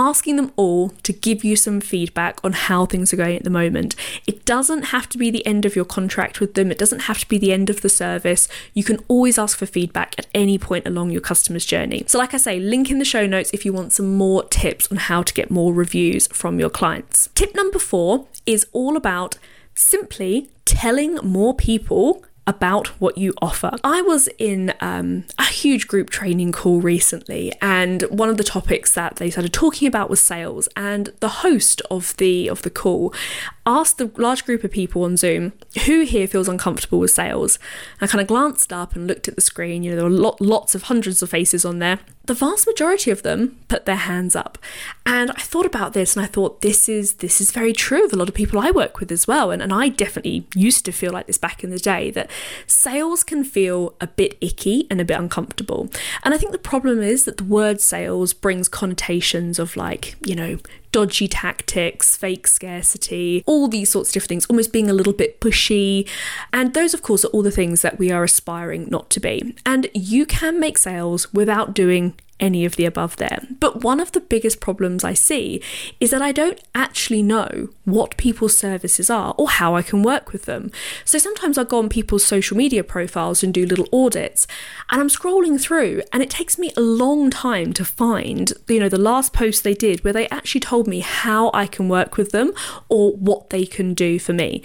asking 0.00 0.36
them 0.36 0.52
all 0.56 0.90
to 1.04 1.12
give 1.12 1.44
you 1.44 1.54
some 1.54 1.80
feedback 1.80 2.40
on 2.42 2.52
how 2.52 2.86
things 2.86 3.12
are 3.12 3.16
going 3.16 3.36
at 3.36 3.44
the 3.44 3.50
moment. 3.50 3.94
It 4.26 4.44
doesn't 4.44 4.84
have 4.84 5.08
to 5.10 5.18
be 5.18 5.30
the 5.30 5.46
end 5.46 5.64
of 5.64 5.76
your 5.76 5.84
contract 5.84 6.40
with 6.40 6.54
them, 6.54 6.70
it 6.70 6.78
doesn't 6.78 7.00
have 7.00 7.18
to 7.18 7.28
be 7.28 7.38
the 7.38 7.52
end 7.52 7.70
of 7.70 7.82
the 7.82 7.88
service. 7.88 8.48
You 8.74 8.82
can 8.82 8.98
always 9.08 9.38
ask 9.38 9.58
for 9.58 9.66
feedback 9.66 10.14
at 10.18 10.26
any 10.34 10.58
point 10.58 10.86
along 10.86 11.10
your 11.10 11.20
customer's 11.20 11.66
journey. 11.66 12.04
So, 12.06 12.18
like 12.18 12.34
I 12.34 12.38
say, 12.38 12.58
link 12.58 12.90
in 12.90 12.98
the 12.98 13.04
show 13.04 13.26
notes 13.26 13.50
if 13.52 13.64
you 13.64 13.72
want 13.72 13.92
some 13.92 14.16
more 14.16 14.44
tips 14.44 14.90
on 14.90 14.96
how 14.96 15.22
to 15.22 15.34
get 15.34 15.50
more 15.50 15.72
reviews 15.72 16.26
from 16.28 16.58
your 16.58 16.70
clients. 16.70 17.28
Tip 17.34 17.54
number 17.54 17.78
four 17.78 18.26
is 18.46 18.66
all 18.72 18.96
about 18.96 19.38
simply 19.74 20.50
telling 20.64 21.16
more 21.16 21.54
people 21.54 22.24
about 22.46 22.88
what 23.00 23.16
you 23.18 23.32
offer. 23.40 23.70
I 23.84 24.02
was 24.02 24.28
in 24.38 24.74
um, 24.80 25.24
a 25.38 25.44
huge 25.44 25.86
group 25.86 26.10
training 26.10 26.52
call 26.52 26.80
recently, 26.80 27.52
and 27.60 28.02
one 28.04 28.28
of 28.28 28.36
the 28.36 28.44
topics 28.44 28.94
that 28.94 29.16
they 29.16 29.30
started 29.30 29.52
talking 29.52 29.86
about 29.86 30.10
was 30.10 30.20
sales. 30.20 30.68
And 30.76 31.12
the 31.20 31.28
host 31.28 31.82
of 31.90 32.16
the 32.16 32.48
of 32.48 32.62
the 32.62 32.70
call 32.70 33.14
asked 33.66 33.98
the 33.98 34.10
large 34.16 34.44
group 34.44 34.64
of 34.64 34.70
people 34.70 35.04
on 35.04 35.16
Zoom, 35.16 35.52
"Who 35.86 36.02
here 36.02 36.26
feels 36.26 36.48
uncomfortable 36.48 36.98
with 36.98 37.10
sales?" 37.10 37.58
I 38.00 38.06
kind 38.06 38.20
of 38.20 38.26
glanced 38.26 38.72
up 38.72 38.96
and 38.96 39.06
looked 39.06 39.28
at 39.28 39.34
the 39.34 39.40
screen. 39.40 39.82
You 39.82 39.90
know, 39.90 39.96
there 39.96 40.04
were 40.04 40.10
lot, 40.10 40.40
lots 40.40 40.74
of 40.74 40.84
hundreds 40.84 41.22
of 41.22 41.30
faces 41.30 41.64
on 41.64 41.78
there. 41.78 41.98
The 42.26 42.34
vast 42.34 42.66
majority 42.66 43.10
of 43.10 43.22
them 43.22 43.58
put 43.68 43.86
their 43.86 43.96
hands 43.96 44.36
up, 44.36 44.56
and 45.04 45.30
I 45.32 45.40
thought 45.40 45.66
about 45.66 45.94
this, 45.94 46.16
and 46.16 46.24
I 46.24 46.28
thought 46.28 46.62
this 46.62 46.88
is 46.88 47.14
this 47.14 47.40
is 47.40 47.50
very 47.50 47.72
true 47.72 48.04
of 48.04 48.12
a 48.12 48.16
lot 48.16 48.28
of 48.28 48.34
people 48.34 48.60
I 48.60 48.70
work 48.70 49.00
with 49.00 49.10
as 49.10 49.26
well. 49.26 49.50
And, 49.50 49.60
and 49.60 49.72
I 49.72 49.88
definitely 49.88 50.46
used 50.54 50.84
to 50.84 50.92
feel 50.92 51.12
like 51.12 51.26
this 51.26 51.38
back 51.38 51.64
in 51.64 51.70
the 51.70 51.78
day 51.78 52.10
that 52.12 52.30
sales 52.66 53.24
can 53.24 53.42
feel 53.44 53.94
a 54.00 54.06
bit 54.06 54.36
icky 54.40 54.86
and 54.90 55.00
a 55.00 55.04
bit 55.04 55.18
uncomfortable. 55.18 55.88
And 56.22 56.32
I 56.32 56.38
think 56.38 56.52
the 56.52 56.58
problem 56.58 57.02
is 57.02 57.24
that 57.24 57.36
the 57.36 57.44
word 57.44 57.80
sales 57.80 58.32
brings 58.32 58.68
connotations 58.68 59.58
of 59.58 59.76
like, 59.76 60.14
you 60.24 60.34
know, 60.34 60.58
dodgy 60.92 61.28
tactics, 61.28 62.16
fake 62.16 62.46
scarcity, 62.46 63.42
all 63.46 63.68
these 63.68 63.90
sorts 63.90 64.10
of 64.10 64.14
different 64.14 64.28
things, 64.28 64.46
almost 64.46 64.72
being 64.72 64.90
a 64.90 64.94
little 64.94 65.12
bit 65.12 65.40
pushy. 65.40 66.08
And 66.52 66.74
those, 66.74 66.94
of 66.94 67.02
course, 67.02 67.24
are 67.24 67.28
all 67.28 67.42
the 67.42 67.50
things 67.50 67.82
that 67.82 67.98
we 67.98 68.10
are 68.10 68.24
aspiring 68.24 68.88
not 68.90 69.10
to 69.10 69.20
be. 69.20 69.54
And 69.64 69.88
you 69.94 70.26
can 70.26 70.58
make 70.58 70.78
sales 70.78 71.32
without 71.32 71.74
doing 71.74 72.14
any 72.40 72.64
of 72.64 72.76
the 72.76 72.84
above 72.84 73.16
there. 73.16 73.46
But 73.60 73.82
one 73.82 74.00
of 74.00 74.12
the 74.12 74.20
biggest 74.20 74.60
problems 74.60 75.04
I 75.04 75.14
see 75.14 75.62
is 76.00 76.10
that 76.10 76.22
I 76.22 76.32
don't 76.32 76.60
actually 76.74 77.22
know 77.22 77.68
what 77.84 78.16
people's 78.16 78.56
services 78.56 79.10
are 79.10 79.34
or 79.38 79.48
how 79.50 79.76
I 79.76 79.82
can 79.82 80.02
work 80.02 80.32
with 80.32 80.44
them. 80.44 80.70
So 81.04 81.18
sometimes 81.18 81.58
I 81.58 81.64
go 81.64 81.78
on 81.78 81.88
people's 81.88 82.24
social 82.24 82.56
media 82.56 82.82
profiles 82.82 83.42
and 83.42 83.52
do 83.52 83.66
little 83.66 83.88
audits, 83.92 84.46
and 84.90 85.00
I'm 85.00 85.08
scrolling 85.08 85.60
through, 85.60 86.02
and 86.12 86.22
it 86.22 86.30
takes 86.30 86.58
me 86.58 86.72
a 86.76 86.80
long 86.80 87.30
time 87.30 87.72
to 87.74 87.84
find, 87.84 88.52
you 88.68 88.80
know, 88.80 88.88
the 88.88 88.98
last 88.98 89.32
post 89.32 89.62
they 89.62 89.74
did 89.74 90.02
where 90.04 90.12
they 90.12 90.28
actually 90.28 90.60
told 90.60 90.86
me 90.86 91.00
how 91.00 91.50
I 91.52 91.66
can 91.66 91.88
work 91.88 92.16
with 92.16 92.30
them 92.30 92.52
or 92.88 93.12
what 93.12 93.50
they 93.50 93.66
can 93.66 93.94
do 93.94 94.18
for 94.18 94.32
me. 94.32 94.62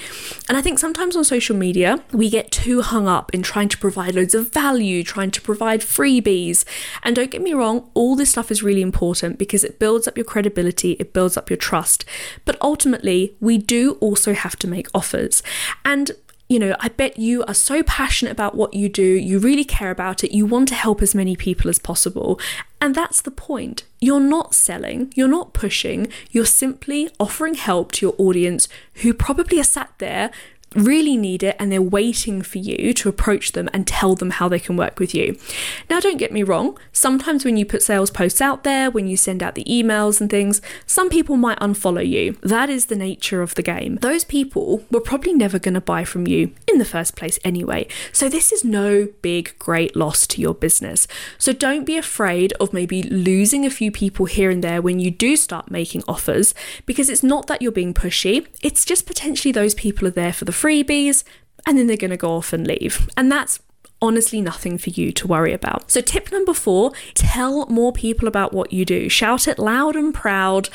And 0.47 0.57
I 0.57 0.61
think 0.61 0.79
sometimes 0.79 1.15
on 1.15 1.23
social 1.23 1.55
media, 1.55 2.03
we 2.11 2.29
get 2.29 2.51
too 2.51 2.81
hung 2.81 3.07
up 3.07 3.33
in 3.33 3.43
trying 3.43 3.69
to 3.69 3.77
provide 3.77 4.15
loads 4.15 4.35
of 4.35 4.51
value, 4.51 5.03
trying 5.03 5.31
to 5.31 5.41
provide 5.41 5.81
freebies. 5.81 6.63
And 7.03 7.15
don't 7.15 7.31
get 7.31 7.41
me 7.41 7.53
wrong, 7.53 7.64
wrong, 7.65 7.89
all 7.93 8.15
this 8.15 8.29
stuff 8.29 8.51
is 8.51 8.61
really 8.61 8.81
important 8.81 9.37
because 9.37 9.63
it 9.63 9.79
builds 9.79 10.07
up 10.07 10.17
your 10.17 10.25
credibility, 10.25 10.91
it 10.93 11.13
builds 11.13 11.35
up 11.35 11.49
your 11.49 11.57
trust. 11.57 12.05
But 12.45 12.57
ultimately, 12.61 13.35
we 13.39 13.57
do 13.57 13.93
also 13.93 14.33
have 14.33 14.55
to 14.57 14.67
make 14.67 14.87
offers. 14.93 15.41
And 15.83 16.11
you 16.47 16.59
know, 16.59 16.75
I 16.79 16.89
bet 16.89 17.17
you 17.17 17.43
are 17.45 17.55
so 17.55 17.81
passionate 17.81 18.31
about 18.31 18.53
what 18.53 18.75
you 18.75 18.87
do, 18.87 19.01
you 19.03 19.39
really 19.39 19.63
care 19.63 19.89
about 19.89 20.23
it, 20.23 20.31
you 20.31 20.45
want 20.45 20.67
to 20.69 20.75
help 20.75 21.01
as 21.01 21.15
many 21.15 21.35
people 21.35 21.71
as 21.71 21.79
possible. 21.79 22.39
And 22.79 22.93
that's 22.93 23.19
the 23.19 23.31
point. 23.31 23.83
You're 23.99 24.19
not 24.19 24.53
selling, 24.53 25.11
you're 25.15 25.27
not 25.27 25.53
pushing, 25.53 26.07
you're 26.29 26.45
simply 26.45 27.09
offering 27.19 27.55
help 27.55 27.93
to 27.93 28.05
your 28.05 28.15
audience 28.19 28.67
who 29.01 29.11
probably 29.11 29.59
are 29.59 29.63
sat 29.63 29.91
there 29.97 30.29
really 30.75 31.17
need 31.17 31.43
it 31.43 31.55
and 31.59 31.71
they're 31.71 31.81
waiting 31.81 32.41
for 32.41 32.57
you 32.57 32.93
to 32.93 33.09
approach 33.09 33.53
them 33.53 33.69
and 33.73 33.87
tell 33.87 34.15
them 34.15 34.31
how 34.31 34.47
they 34.47 34.59
can 34.59 34.75
work 34.75 34.99
with 34.99 35.15
you. 35.15 35.37
Now, 35.89 35.99
don't 35.99 36.17
get 36.17 36.31
me 36.31 36.43
wrong, 36.43 36.77
sometimes 36.91 37.45
when 37.45 37.57
you 37.57 37.65
put 37.65 37.81
sales 37.81 38.11
posts 38.11 38.41
out 38.41 38.63
there, 38.63 38.91
when 38.91 39.07
you 39.07 39.17
send 39.17 39.41
out 39.41 39.55
the 39.55 39.63
emails 39.65 40.19
and 40.19 40.29
things, 40.29 40.61
some 40.85 41.09
people 41.09 41.37
might 41.37 41.59
unfollow 41.59 42.07
you. 42.07 42.37
That 42.41 42.69
is 42.69 42.85
the 42.85 42.95
nature 42.95 43.41
of 43.41 43.55
the 43.55 43.63
game. 43.63 43.95
Those 43.97 44.23
people 44.23 44.83
were 44.91 45.01
probably 45.01 45.33
never 45.33 45.59
going 45.59 45.73
to 45.73 45.81
buy 45.81 46.03
from 46.03 46.27
you 46.27 46.53
in 46.67 46.77
the 46.77 46.85
first 46.85 47.15
place 47.15 47.39
anyway. 47.43 47.87
So, 48.11 48.29
this 48.29 48.51
is 48.51 48.63
no 48.63 49.07
big, 49.21 49.57
great 49.59 49.95
loss 49.95 50.27
to 50.27 50.41
your 50.41 50.53
business. 50.53 51.07
So, 51.37 51.53
don't 51.53 51.85
be 51.85 51.97
afraid 51.97 52.53
of 52.53 52.73
maybe 52.73 53.03
losing 53.03 53.65
a 53.65 53.69
few 53.69 53.91
people 53.91 54.25
here 54.25 54.49
and 54.49 54.63
there 54.63 54.81
when 54.81 54.99
you 54.99 55.11
do 55.11 55.35
start 55.35 55.71
making 55.71 56.03
offers 56.07 56.53
because 56.85 57.09
it's 57.09 57.23
not 57.23 57.47
that 57.47 57.61
you're 57.61 57.71
being 57.71 57.93
pushy, 57.93 58.47
it's 58.61 58.85
just 58.85 59.05
potentially 59.05 59.51
those 59.51 59.73
people 59.73 60.07
are 60.07 60.11
there 60.11 60.33
for 60.33 60.45
the 60.45 60.51
freebies, 60.65 61.23
and 61.67 61.77
then 61.77 61.87
they're 61.87 61.97
going 61.97 62.11
to 62.11 62.17
go 62.17 62.33
off 62.33 62.53
and 62.53 62.65
leave. 62.65 63.07
And 63.17 63.31
that's 63.31 63.59
honestly 64.01 64.41
nothing 64.41 64.77
for 64.77 64.89
you 64.89 65.11
to 65.11 65.27
worry 65.27 65.53
about. 65.53 65.89
So, 65.89 66.01
tip 66.01 66.31
number 66.31 66.53
four 66.53 66.91
tell 67.13 67.65
more 67.67 67.91
people 67.91 68.27
about 68.27 68.53
what 68.53 68.73
you 68.73 68.85
do. 68.85 69.09
Shout 69.09 69.47
it 69.47 69.57
loud 69.57 69.95
and 69.95 70.13
proud. 70.13 70.69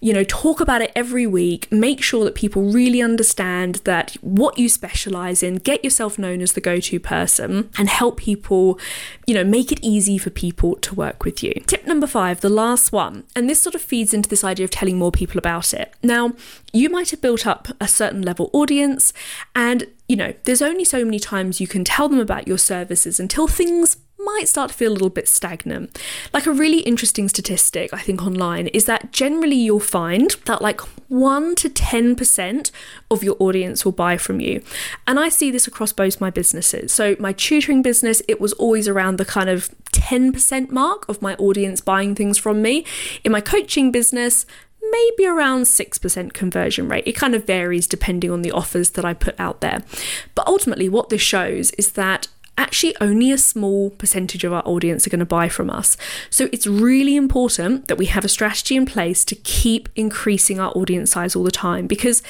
You 0.00 0.12
know, 0.12 0.24
talk 0.24 0.60
about 0.60 0.82
it 0.82 0.92
every 0.94 1.26
week. 1.26 1.70
Make 1.70 2.02
sure 2.02 2.24
that 2.24 2.34
people 2.34 2.62
really 2.62 3.00
understand 3.00 3.76
that 3.84 4.14
what 4.20 4.58
you 4.58 4.68
specialize 4.68 5.42
in, 5.42 5.56
get 5.56 5.84
yourself 5.84 6.18
known 6.18 6.40
as 6.40 6.52
the 6.52 6.60
go 6.60 6.80
to 6.80 7.00
person, 7.00 7.70
and 7.78 7.88
help 7.88 8.18
people, 8.18 8.78
you 9.26 9.34
know, 9.34 9.44
make 9.44 9.72
it 9.72 9.78
easy 9.82 10.18
for 10.18 10.30
people 10.30 10.76
to 10.76 10.94
work 10.94 11.24
with 11.24 11.42
you. 11.42 11.54
Tip 11.66 11.86
number 11.86 12.06
five, 12.06 12.40
the 12.40 12.48
last 12.48 12.92
one, 12.92 13.24
and 13.34 13.48
this 13.48 13.60
sort 13.60 13.74
of 13.74 13.82
feeds 13.82 14.12
into 14.12 14.28
this 14.28 14.44
idea 14.44 14.64
of 14.64 14.70
telling 14.70 14.98
more 14.98 15.12
people 15.12 15.38
about 15.38 15.72
it. 15.72 15.94
Now, 16.02 16.32
you 16.74 16.90
might 16.90 17.10
have 17.10 17.22
built 17.22 17.46
up 17.46 17.68
a 17.80 17.88
certain 17.88 18.20
level 18.20 18.50
audience 18.52 19.12
and 19.54 19.86
you 20.08 20.16
know, 20.16 20.34
there's 20.44 20.60
only 20.60 20.84
so 20.84 21.02
many 21.02 21.18
times 21.18 21.60
you 21.60 21.66
can 21.66 21.82
tell 21.82 22.10
them 22.10 22.18
about 22.18 22.46
your 22.46 22.58
services 22.58 23.18
until 23.18 23.48
things 23.48 23.96
might 24.18 24.48
start 24.48 24.70
to 24.70 24.76
feel 24.76 24.90
a 24.90 24.94
little 24.94 25.10
bit 25.10 25.28
stagnant. 25.28 25.98
Like 26.32 26.46
a 26.46 26.52
really 26.52 26.80
interesting 26.80 27.28
statistic, 27.28 27.92
I 27.92 28.00
think, 28.00 28.22
online 28.22 28.68
is 28.68 28.86
that 28.86 29.12
generally 29.12 29.56
you'll 29.56 29.80
find 29.80 30.34
that 30.46 30.62
like 30.62 30.80
1 31.08 31.54
to 31.56 31.68
10% 31.68 32.70
of 33.10 33.22
your 33.22 33.36
audience 33.38 33.84
will 33.84 33.92
buy 33.92 34.16
from 34.16 34.40
you. 34.40 34.62
And 35.06 35.20
I 35.20 35.28
see 35.28 35.50
this 35.50 35.66
across 35.66 35.92
both 35.92 36.20
my 36.20 36.30
businesses. 36.30 36.92
So, 36.92 37.16
my 37.18 37.32
tutoring 37.32 37.82
business, 37.82 38.22
it 38.26 38.40
was 38.40 38.52
always 38.54 38.88
around 38.88 39.16
the 39.16 39.24
kind 39.24 39.50
of 39.50 39.70
10% 39.92 40.70
mark 40.70 41.08
of 41.08 41.22
my 41.22 41.34
audience 41.36 41.80
buying 41.80 42.14
things 42.14 42.38
from 42.38 42.60
me. 42.62 42.84
In 43.24 43.32
my 43.32 43.40
coaching 43.40 43.92
business, 43.92 44.46
maybe 44.90 45.26
around 45.26 45.62
6% 45.62 46.32
conversion 46.32 46.88
rate. 46.88 47.04
It 47.06 47.12
kind 47.12 47.34
of 47.34 47.46
varies 47.46 47.86
depending 47.86 48.30
on 48.30 48.42
the 48.42 48.52
offers 48.52 48.90
that 48.90 49.04
I 49.04 49.14
put 49.14 49.38
out 49.38 49.60
there. 49.60 49.82
But 50.34 50.46
ultimately, 50.46 50.88
what 50.88 51.08
this 51.08 51.22
shows 51.22 51.70
is 51.72 51.92
that 51.92 52.28
actually 52.56 52.94
only 53.00 53.32
a 53.32 53.38
small 53.38 53.90
percentage 53.90 54.44
of 54.44 54.52
our 54.52 54.62
audience 54.64 55.06
are 55.06 55.10
going 55.10 55.18
to 55.18 55.26
buy 55.26 55.48
from 55.48 55.70
us. 55.70 55.96
So 56.30 56.48
it's 56.52 56.66
really 56.66 57.16
important 57.16 57.88
that 57.88 57.98
we 57.98 58.06
have 58.06 58.24
a 58.24 58.28
strategy 58.28 58.76
in 58.76 58.86
place 58.86 59.24
to 59.26 59.34
keep 59.34 59.88
increasing 59.96 60.60
our 60.60 60.70
audience 60.72 61.12
size 61.12 61.34
all 61.34 61.42
the 61.42 61.50
time 61.50 61.86
because 61.86 62.22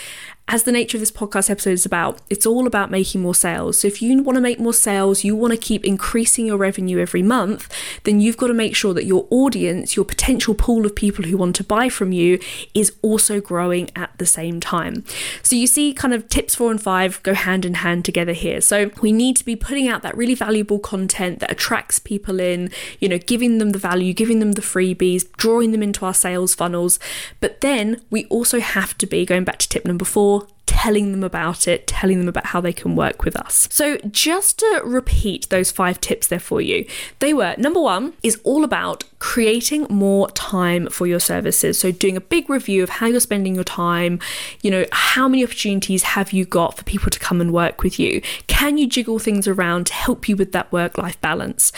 as 0.47 0.65
the 0.65 0.73
nature 0.73 0.99
of 0.99 1.01
this 1.01 1.11
podcast 1.11 1.49
episode 1.49 1.71
is 1.71 1.87
about, 1.87 2.21
it's 2.29 2.45
all 2.45 2.67
about 2.67 2.91
making 2.91 3.23
more 3.23 3.35
sales. 3.35 3.79
So 3.79 3.89
if 3.89 4.03
you 4.03 4.23
want 4.23 4.37
to 4.37 4.43
make 4.43 4.61
more 4.61 4.75
sales, 4.75 5.25
you 5.25 5.35
want 5.35 5.53
to 5.53 5.59
keep 5.59 5.87
increasing 5.87 6.45
your 6.45 6.59
revenue 6.59 6.99
every 6.99 7.23
month, 7.23 7.73
then 8.03 8.21
you've 8.21 8.37
got 8.37 8.49
to 8.49 8.55
make 8.55 8.77
sure 8.77 8.93
that 8.93 9.07
your 9.07 9.27
audience, 9.31 9.97
your 9.97 10.05
potential 10.05 10.55
pool 10.55 10.85
of 10.85 10.95
people 10.95 11.25
who 11.25 11.39
want 11.39 11.57
to 11.57 11.65
buy 11.65 11.89
from 11.89 12.13
you, 12.13 12.39
is 12.75 12.93
also 13.01 13.41
growing 13.41 13.89
at 13.97 14.11
the 14.19 14.27
same 14.27 14.61
time. 14.61 15.03
So 15.43 15.57
you 15.57 15.67
see, 15.67 15.95
kind 15.95 16.13
of 16.13 16.29
tips 16.29 16.55
four 16.55 16.71
and 16.71 16.81
five 16.81 17.23
go 17.23 17.33
hand 17.33 17.65
in 17.65 17.75
hand 17.75 18.05
together 18.05 18.35
here. 18.35 18.61
So 18.61 18.91
we 19.01 19.13
need 19.13 19.37
to 19.37 19.47
be 19.47 19.57
putting 19.57 19.89
out 19.89 20.03
that 20.03 20.15
really 20.15 20.35
valuable 20.35 20.79
content 20.79 21.39
that 21.41 21.51
attracts 21.51 21.99
people 21.99 22.39
in, 22.39 22.71
you 23.01 23.09
know, 23.09 23.19
giving 23.19 23.57
them 23.59 23.71
the 23.71 23.79
value, 23.79 24.13
giving 24.13 24.41
them 24.41 24.53
the 24.53 24.63
freebies, 24.63 25.31
drawing 25.39 25.73
them 25.73 25.83
into 25.83 26.05
our 26.05 26.15
sales 26.15 26.55
funnels. 26.55 26.99
But 27.41 27.63
then 27.63 28.03
we 28.11 28.27
also 28.27 28.61
have 28.61 28.99
to 28.99 29.07
be 29.07 29.25
going 29.25 29.45
back 29.45 29.59
to 29.59 29.69
tip 29.69 29.87
number 29.87 30.05
four 30.05 30.34
telling 30.67 31.13
them 31.13 31.23
about 31.23 31.67
it, 31.69 31.87
telling 31.87 32.19
them 32.19 32.29
about 32.29 32.47
how 32.47 32.61
they 32.61 32.73
can 32.73 32.97
work 32.97 33.25
with 33.25 33.37
us. 33.37 33.69
So, 33.71 33.97
just 34.11 34.59
to 34.59 34.83
repeat 34.85 35.49
those 35.49 35.71
five 35.71 36.01
tips 36.01 36.27
there 36.27 36.41
for 36.41 36.61
you, 36.61 36.87
they 37.21 37.33
were 37.33 37.55
number 37.57 37.81
one 37.81 38.15
is 38.23 38.41
all 38.45 38.65
about 38.65 39.05
creating 39.19 39.87
more 39.89 40.31
time 40.31 40.89
for 40.89 41.07
your 41.07 41.21
services. 41.21 41.79
So, 41.79 41.91
doing 41.91 42.17
a 42.17 42.21
big 42.21 42.51
review 42.51 42.83
of 42.83 42.91
how 42.91 43.07
you're 43.07 43.21
spending 43.21 43.55
your 43.55 43.65
time, 43.65 44.19
you 44.63 44.71
know, 44.71 44.85
how 44.93 45.29
many 45.29 45.45
opportunities 45.45 46.03
have 46.03 46.33
you 46.33 46.45
got 46.45 46.77
for 46.77 46.85
people 46.85 47.11
to 47.11 47.19
come 47.19 47.41
and 47.41 47.53
work 47.53 47.83
with 47.83 47.99
you? 47.99 48.21
Can 48.47 48.77
you 48.77 48.87
jiggle 48.87 49.19
things 49.19 49.49
around 49.49 49.87
to 49.87 49.95
help 49.95 50.29
you 50.29 50.37
with 50.37 50.53
that 50.53 50.71
work 50.73 50.99
life 50.99 51.21
balance? 51.21 51.73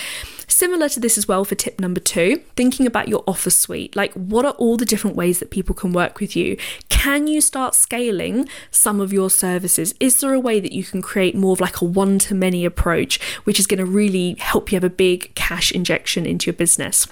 Similar 0.49 0.89
to 0.91 1.01
this 1.01 1.19
as 1.19 1.27
well 1.27 1.45
for 1.45 1.55
tip 1.55 1.81
number 1.81 2.01
two, 2.01 2.43
thinking 2.55 2.87
about 2.87 3.09
your 3.09 3.25
offer 3.27 3.51
suite. 3.51 3.97
Like, 3.97 4.13
what 4.15 4.45
are 4.45 4.53
all 4.53 4.77
the 4.77 4.85
different 4.85 5.17
ways 5.17 5.39
that 5.41 5.51
people 5.51 5.75
can 5.75 5.93
work 5.93 6.21
with 6.21 6.37
you? 6.37 6.57
Can 6.89 7.27
you 7.27 7.41
start 7.41 7.75
scaling 7.75 8.49
some 8.71 9.01
of 9.01 9.13
your 9.13 9.31
services? 9.31 9.95
Is 10.01 10.21
there 10.21 10.35
a 10.35 10.41
way 10.41 10.61
that 10.61 10.73
you 10.73 10.83
can 10.83 11.03
create 11.03 11.35
more 11.35 11.53
of 11.53 11.61
like 11.61 11.81
a 11.81 11.85
one 11.85 12.19
to 12.21 12.35
many 12.35 12.65
approach, 12.65 13.21
which 13.45 13.61
is 13.61 13.67
going 13.67 13.79
to 13.79 13.85
really 13.85 14.35
help 14.39 14.73
you 14.73 14.77
have 14.77 14.85
a 14.85 14.91
big 14.91 15.35
cash 15.35 15.71
injection 15.73 16.27
into 16.27 16.47
your 16.47 16.55
business? 16.55 17.07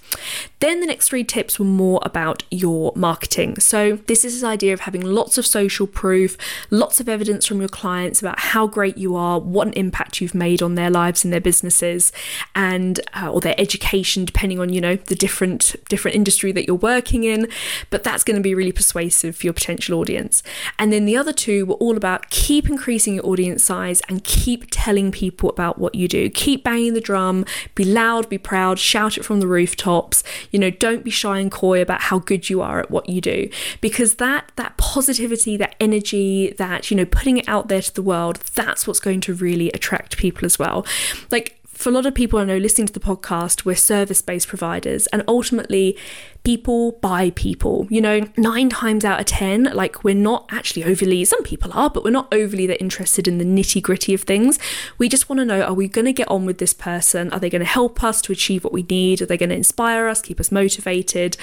Then 0.60 0.80
the 0.80 0.86
next 0.86 1.08
three 1.08 1.24
tips 1.24 1.58
were 1.58 1.64
more 1.64 2.00
about 2.02 2.42
your 2.50 2.92
marketing. 2.96 3.60
So, 3.60 3.96
this 4.06 4.24
is 4.24 4.34
this 4.34 4.44
idea 4.44 4.72
of 4.72 4.80
having 4.80 5.02
lots 5.02 5.38
of 5.38 5.46
social 5.46 5.86
proof, 5.86 6.36
lots 6.70 7.00
of 7.00 7.08
evidence 7.08 7.46
from 7.46 7.60
your 7.60 7.68
clients 7.68 8.20
about 8.20 8.40
how 8.40 8.66
great 8.66 8.96
you 8.96 9.14
are, 9.14 9.38
what 9.38 9.66
an 9.66 9.74
impact 9.74 10.20
you've 10.20 10.34
made 10.34 10.62
on 10.62 10.74
their 10.74 10.90
lives 10.90 11.24
and 11.24 11.32
their 11.32 11.40
businesses, 11.40 12.12
and 12.54 13.00
uh, 13.12 13.23
uh, 13.24 13.30
or 13.30 13.40
their 13.40 13.54
education, 13.58 14.24
depending 14.24 14.60
on 14.60 14.72
you 14.72 14.80
know 14.80 14.96
the 14.96 15.14
different 15.14 15.76
different 15.88 16.14
industry 16.16 16.52
that 16.52 16.66
you're 16.66 16.76
working 16.76 17.24
in. 17.24 17.48
But 17.90 18.04
that's 18.04 18.24
going 18.24 18.36
to 18.36 18.42
be 18.42 18.54
really 18.54 18.72
persuasive 18.72 19.36
for 19.36 19.46
your 19.46 19.52
potential 19.52 19.98
audience. 19.98 20.42
And 20.78 20.92
then 20.92 21.04
the 21.04 21.16
other 21.16 21.32
two 21.32 21.66
were 21.66 21.74
all 21.74 21.96
about 21.96 22.30
keep 22.30 22.68
increasing 22.68 23.14
your 23.14 23.26
audience 23.26 23.62
size 23.62 24.00
and 24.08 24.22
keep 24.24 24.66
telling 24.70 25.10
people 25.12 25.50
about 25.50 25.78
what 25.78 25.94
you 25.94 26.08
do. 26.08 26.28
Keep 26.30 26.64
banging 26.64 26.94
the 26.94 27.00
drum, 27.00 27.44
be 27.74 27.84
loud, 27.84 28.28
be 28.28 28.38
proud, 28.38 28.78
shout 28.78 29.16
it 29.16 29.24
from 29.24 29.40
the 29.40 29.46
rooftops. 29.46 30.22
You 30.50 30.58
know, 30.58 30.70
don't 30.70 31.04
be 31.04 31.10
shy 31.10 31.38
and 31.38 31.50
coy 31.50 31.80
about 31.80 32.02
how 32.02 32.18
good 32.18 32.50
you 32.50 32.60
are 32.60 32.80
at 32.80 32.90
what 32.90 33.08
you 33.08 33.20
do 33.20 33.48
because 33.80 34.16
that 34.16 34.52
that 34.56 34.76
positivity, 34.76 35.56
that 35.56 35.74
energy, 35.80 36.54
that 36.58 36.90
you 36.90 36.96
know, 36.96 37.04
putting 37.04 37.38
it 37.38 37.48
out 37.48 37.68
there 37.68 37.82
to 37.82 37.94
the 37.94 38.02
world, 38.02 38.36
that's 38.54 38.86
what's 38.86 39.00
going 39.00 39.20
to 39.22 39.34
really 39.34 39.70
attract 39.72 40.16
people 40.16 40.44
as 40.44 40.58
well. 40.58 40.86
Like 41.30 41.58
for 41.74 41.88
a 41.88 41.92
lot 41.92 42.06
of 42.06 42.14
people 42.14 42.38
I 42.38 42.44
know 42.44 42.56
listening 42.56 42.86
to 42.86 42.92
the 42.92 43.00
podcast, 43.00 43.64
we're 43.64 43.76
service 43.76 44.22
based 44.22 44.48
providers, 44.48 45.06
and 45.08 45.22
ultimately, 45.28 45.96
people 46.44 46.92
buy 46.92 47.30
people. 47.30 47.86
You 47.90 48.00
know, 48.00 48.28
nine 48.36 48.68
times 48.68 49.04
out 49.04 49.20
of 49.20 49.26
10, 49.26 49.64
like 49.74 50.04
we're 50.04 50.14
not 50.14 50.46
actually 50.50 50.84
overly, 50.84 51.24
some 51.24 51.42
people 51.42 51.70
are, 51.72 51.90
but 51.90 52.04
we're 52.04 52.10
not 52.10 52.32
overly 52.32 52.66
that 52.66 52.80
interested 52.80 53.26
in 53.26 53.38
the 53.38 53.44
nitty 53.44 53.82
gritty 53.82 54.14
of 54.14 54.22
things. 54.22 54.58
We 54.98 55.08
just 55.08 55.28
want 55.28 55.40
to 55.40 55.44
know 55.44 55.62
are 55.62 55.74
we 55.74 55.88
going 55.88 56.04
to 56.06 56.12
get 56.12 56.28
on 56.28 56.46
with 56.46 56.58
this 56.58 56.74
person? 56.74 57.32
Are 57.32 57.40
they 57.40 57.50
going 57.50 57.60
to 57.60 57.66
help 57.66 58.02
us 58.02 58.22
to 58.22 58.32
achieve 58.32 58.64
what 58.64 58.72
we 58.72 58.82
need? 58.82 59.22
Are 59.22 59.26
they 59.26 59.36
going 59.36 59.50
to 59.50 59.56
inspire 59.56 60.06
us, 60.06 60.22
keep 60.22 60.38
us 60.38 60.52
motivated? 60.52 61.36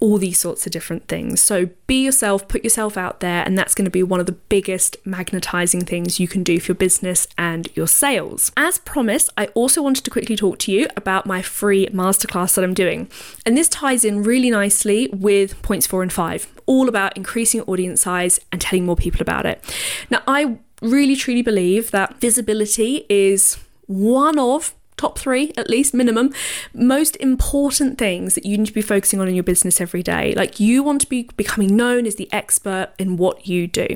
All 0.00 0.16
these 0.16 0.38
sorts 0.38 0.66
of 0.66 0.72
different 0.72 1.06
things. 1.08 1.42
So 1.42 1.68
be 1.86 2.02
yourself, 2.02 2.48
put 2.48 2.64
yourself 2.64 2.96
out 2.96 3.20
there, 3.20 3.44
and 3.44 3.56
that's 3.56 3.74
going 3.74 3.84
to 3.84 3.90
be 3.90 4.02
one 4.02 4.18
of 4.18 4.26
the 4.26 4.32
biggest 4.32 4.96
magnetizing 5.04 5.82
things 5.82 6.18
you 6.18 6.26
can 6.26 6.42
do 6.42 6.58
for 6.58 6.68
your 6.72 6.76
business 6.76 7.28
and 7.36 7.68
your 7.76 7.86
sales. 7.86 8.50
As 8.56 8.78
promised, 8.78 9.30
I 9.36 9.46
also 9.48 9.82
wanted 9.82 10.04
to 10.04 10.10
quickly 10.10 10.36
talk 10.36 10.58
to 10.60 10.72
you 10.72 10.88
about 10.96 11.26
my 11.26 11.42
free 11.42 11.86
masterclass 11.88 12.54
that 12.54 12.64
I'm 12.64 12.74
doing. 12.74 13.10
And 13.44 13.56
this 13.56 13.68
ties 13.68 14.04
in 14.04 14.22
really 14.22 14.50
nicely 14.50 15.08
with 15.12 15.60
points 15.62 15.86
four 15.86 16.02
and 16.02 16.12
five, 16.12 16.48
all 16.64 16.88
about 16.88 17.16
increasing 17.16 17.60
audience 17.62 18.02
size 18.02 18.40
and 18.50 18.60
telling 18.60 18.86
more 18.86 18.96
people 18.96 19.20
about 19.20 19.44
it. 19.44 19.62
Now, 20.08 20.22
I 20.26 20.58
really 20.80 21.14
truly 21.14 21.42
believe 21.42 21.90
that 21.90 22.20
visibility 22.20 23.04
is 23.10 23.58
one 23.86 24.38
of 24.38 24.72
top 25.00 25.18
three 25.18 25.52
at 25.56 25.68
least 25.70 25.94
minimum 25.94 26.32
most 26.74 27.16
important 27.16 27.98
things 27.98 28.34
that 28.34 28.44
you 28.44 28.58
need 28.58 28.66
to 28.66 28.72
be 28.72 28.82
focusing 28.82 29.20
on 29.20 29.28
in 29.28 29.34
your 29.34 29.42
business 29.42 29.80
every 29.80 30.02
day. 30.02 30.34
Like 30.34 30.60
you 30.60 30.82
want 30.82 31.00
to 31.00 31.08
be 31.08 31.28
becoming 31.36 31.74
known 31.74 32.06
as 32.06 32.16
the 32.16 32.28
expert 32.32 32.90
in 32.98 33.16
what 33.16 33.46
you 33.46 33.66
do. 33.66 33.88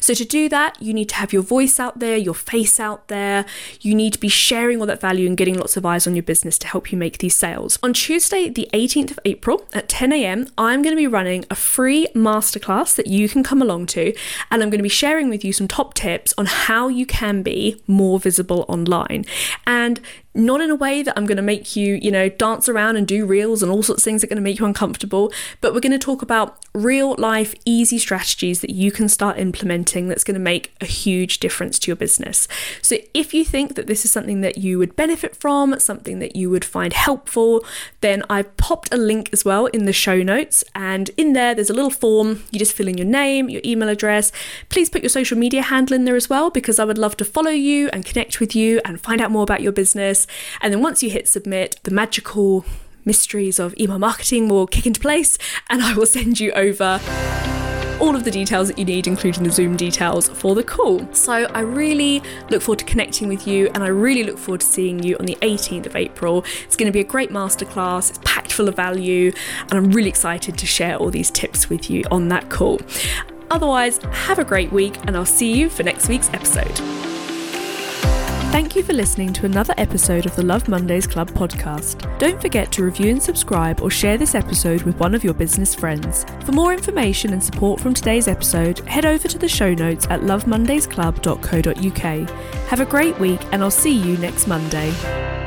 So 0.00 0.14
to 0.14 0.24
do 0.24 0.48
that 0.48 0.80
you 0.82 0.92
need 0.92 1.08
to 1.10 1.14
have 1.14 1.32
your 1.32 1.42
voice 1.42 1.78
out 1.78 2.00
there 2.00 2.16
your 2.16 2.34
face 2.34 2.80
out 2.80 3.08
there. 3.08 3.46
You 3.80 3.94
need 3.94 4.12
to 4.14 4.18
be 4.18 4.28
sharing 4.28 4.80
all 4.80 4.86
that 4.86 5.00
value 5.00 5.26
and 5.28 5.36
getting 5.36 5.56
lots 5.56 5.76
of 5.76 5.86
eyes 5.86 6.06
on 6.06 6.16
your 6.16 6.22
business 6.22 6.58
to 6.58 6.66
help 6.66 6.90
you 6.90 6.98
make 6.98 7.18
these 7.18 7.36
sales. 7.36 7.78
On 7.82 7.92
tuesday 7.92 8.48
the 8.48 8.68
18th 8.72 9.10
of 9.10 9.18
april 9.24 9.66
at 9.72 9.88
10 9.88 10.12
a.m 10.12 10.46
i'm 10.56 10.82
going 10.82 10.94
to 10.94 10.96
be 10.96 11.06
running 11.06 11.44
a 11.50 11.54
free 11.54 12.06
masterclass 12.14 12.94
that 12.94 13.06
you 13.06 13.28
can 13.28 13.42
come 13.42 13.60
along 13.60 13.86
to 13.86 14.14
and 14.50 14.62
i'm 14.62 14.70
going 14.70 14.78
to 14.78 14.82
be 14.82 14.88
sharing 14.88 15.28
with 15.28 15.44
you 15.44 15.52
some 15.52 15.68
top 15.68 15.94
tips 15.94 16.34
on 16.38 16.46
how 16.46 16.88
you 16.88 17.06
can 17.06 17.42
be 17.42 17.80
more 17.86 18.18
visible 18.18 18.64
online. 18.68 19.24
And 19.66 20.00
not 20.34 20.60
in 20.60 20.70
a 20.70 20.74
way 20.74 21.02
that 21.02 21.14
I'm 21.16 21.26
going 21.26 21.36
to 21.36 21.42
make 21.42 21.74
you, 21.74 21.94
you 22.00 22.10
know, 22.10 22.28
dance 22.28 22.68
around 22.68 22.96
and 22.96 23.08
do 23.08 23.26
reels 23.26 23.62
and 23.62 23.72
all 23.72 23.82
sorts 23.82 24.02
of 24.02 24.04
things 24.04 24.20
that 24.20 24.28
are 24.28 24.34
going 24.34 24.42
to 24.42 24.42
make 24.42 24.58
you 24.58 24.66
uncomfortable, 24.66 25.32
but 25.60 25.74
we're 25.74 25.80
going 25.80 25.90
to 25.90 25.98
talk 25.98 26.22
about 26.22 26.58
real 26.74 27.16
life, 27.18 27.54
easy 27.64 27.98
strategies 27.98 28.60
that 28.60 28.70
you 28.70 28.92
can 28.92 29.08
start 29.08 29.38
implementing 29.38 30.06
that's 30.06 30.22
going 30.22 30.34
to 30.34 30.40
make 30.40 30.72
a 30.80 30.84
huge 30.84 31.40
difference 31.40 31.78
to 31.78 31.88
your 31.88 31.96
business. 31.96 32.46
So 32.82 32.98
if 33.14 33.34
you 33.34 33.44
think 33.44 33.74
that 33.74 33.86
this 33.86 34.04
is 34.04 34.12
something 34.12 34.40
that 34.42 34.58
you 34.58 34.78
would 34.78 34.94
benefit 34.94 35.34
from, 35.34 35.78
something 35.80 36.18
that 36.18 36.36
you 36.36 36.50
would 36.50 36.64
find 36.64 36.92
helpful, 36.92 37.64
then 38.00 38.22
I've 38.30 38.56
popped 38.56 38.92
a 38.92 38.96
link 38.96 39.30
as 39.32 39.44
well 39.44 39.66
in 39.66 39.86
the 39.86 39.92
show 39.92 40.22
notes. 40.22 40.62
And 40.74 41.10
in 41.16 41.32
there, 41.32 41.54
there's 41.54 41.70
a 41.70 41.74
little 41.74 41.90
form. 41.90 42.44
You 42.50 42.58
just 42.58 42.74
fill 42.74 42.88
in 42.88 42.98
your 42.98 43.06
name, 43.06 43.48
your 43.48 43.62
email 43.64 43.88
address. 43.88 44.30
Please 44.68 44.90
put 44.90 45.02
your 45.02 45.08
social 45.08 45.38
media 45.38 45.62
handle 45.62 45.96
in 45.96 46.04
there 46.04 46.16
as 46.16 46.28
well, 46.28 46.50
because 46.50 46.78
I 46.78 46.84
would 46.84 46.98
love 46.98 47.16
to 47.16 47.24
follow 47.24 47.50
you 47.50 47.88
and 47.88 48.04
connect 48.04 48.40
with 48.40 48.54
you 48.54 48.80
and 48.84 49.00
find 49.00 49.20
out 49.20 49.30
more 49.30 49.42
about 49.42 49.62
your 49.62 49.72
business. 49.72 50.17
And 50.60 50.72
then 50.72 50.82
once 50.82 51.02
you 51.02 51.10
hit 51.10 51.28
submit, 51.28 51.78
the 51.84 51.90
magical 51.90 52.64
mysteries 53.04 53.58
of 53.58 53.74
email 53.78 53.98
marketing 53.98 54.48
will 54.48 54.66
kick 54.66 54.86
into 54.86 55.00
place, 55.00 55.38
and 55.70 55.82
I 55.82 55.94
will 55.94 56.06
send 56.06 56.40
you 56.40 56.52
over 56.52 57.00
all 58.00 58.14
of 58.14 58.24
the 58.24 58.30
details 58.30 58.68
that 58.68 58.78
you 58.78 58.84
need, 58.84 59.06
including 59.06 59.42
the 59.42 59.50
Zoom 59.50 59.76
details 59.76 60.28
for 60.28 60.54
the 60.54 60.62
call. 60.62 61.06
So 61.12 61.32
I 61.32 61.60
really 61.60 62.22
look 62.48 62.62
forward 62.62 62.78
to 62.80 62.84
connecting 62.84 63.28
with 63.28 63.46
you 63.46 63.68
and 63.74 63.82
I 63.82 63.88
really 63.88 64.22
look 64.22 64.38
forward 64.38 64.60
to 64.60 64.66
seeing 64.66 65.02
you 65.02 65.16
on 65.18 65.26
the 65.26 65.36
18th 65.42 65.86
of 65.86 65.96
April. 65.96 66.44
It's 66.64 66.76
going 66.76 66.86
to 66.86 66.92
be 66.92 67.00
a 67.00 67.04
great 67.04 67.30
masterclass, 67.30 68.10
it's 68.10 68.20
packed 68.24 68.52
full 68.52 68.68
of 68.68 68.76
value, 68.76 69.32
and 69.62 69.72
I'm 69.72 69.90
really 69.90 70.08
excited 70.08 70.56
to 70.58 70.66
share 70.66 70.96
all 70.96 71.10
these 71.10 71.30
tips 71.30 71.68
with 71.68 71.90
you 71.90 72.04
on 72.10 72.28
that 72.28 72.50
call. 72.50 72.80
Otherwise, 73.50 73.98
have 74.12 74.38
a 74.38 74.44
great 74.44 74.70
week 74.70 74.96
and 75.06 75.16
I'll 75.16 75.26
see 75.26 75.52
you 75.52 75.68
for 75.68 75.82
next 75.82 76.08
week's 76.08 76.28
episode. 76.32 77.07
Thank 78.58 78.74
you 78.74 78.82
for 78.82 78.92
listening 78.92 79.32
to 79.34 79.46
another 79.46 79.72
episode 79.78 80.26
of 80.26 80.34
the 80.34 80.42
Love 80.42 80.68
Mondays 80.68 81.06
Club 81.06 81.30
podcast. 81.30 82.18
Don't 82.18 82.40
forget 82.40 82.72
to 82.72 82.82
review 82.82 83.12
and 83.12 83.22
subscribe 83.22 83.80
or 83.80 83.88
share 83.88 84.18
this 84.18 84.34
episode 84.34 84.82
with 84.82 84.98
one 84.98 85.14
of 85.14 85.22
your 85.22 85.32
business 85.32 85.76
friends. 85.76 86.26
For 86.44 86.50
more 86.50 86.72
information 86.72 87.32
and 87.32 87.40
support 87.40 87.78
from 87.78 87.94
today's 87.94 88.26
episode, 88.26 88.80
head 88.80 89.06
over 89.06 89.28
to 89.28 89.38
the 89.38 89.46
show 89.46 89.74
notes 89.74 90.08
at 90.10 90.22
lovemondaysclub.co.uk. 90.22 92.30
Have 92.68 92.80
a 92.80 92.84
great 92.84 93.16
week, 93.20 93.40
and 93.52 93.62
I'll 93.62 93.70
see 93.70 93.96
you 93.96 94.18
next 94.18 94.48
Monday. 94.48 95.37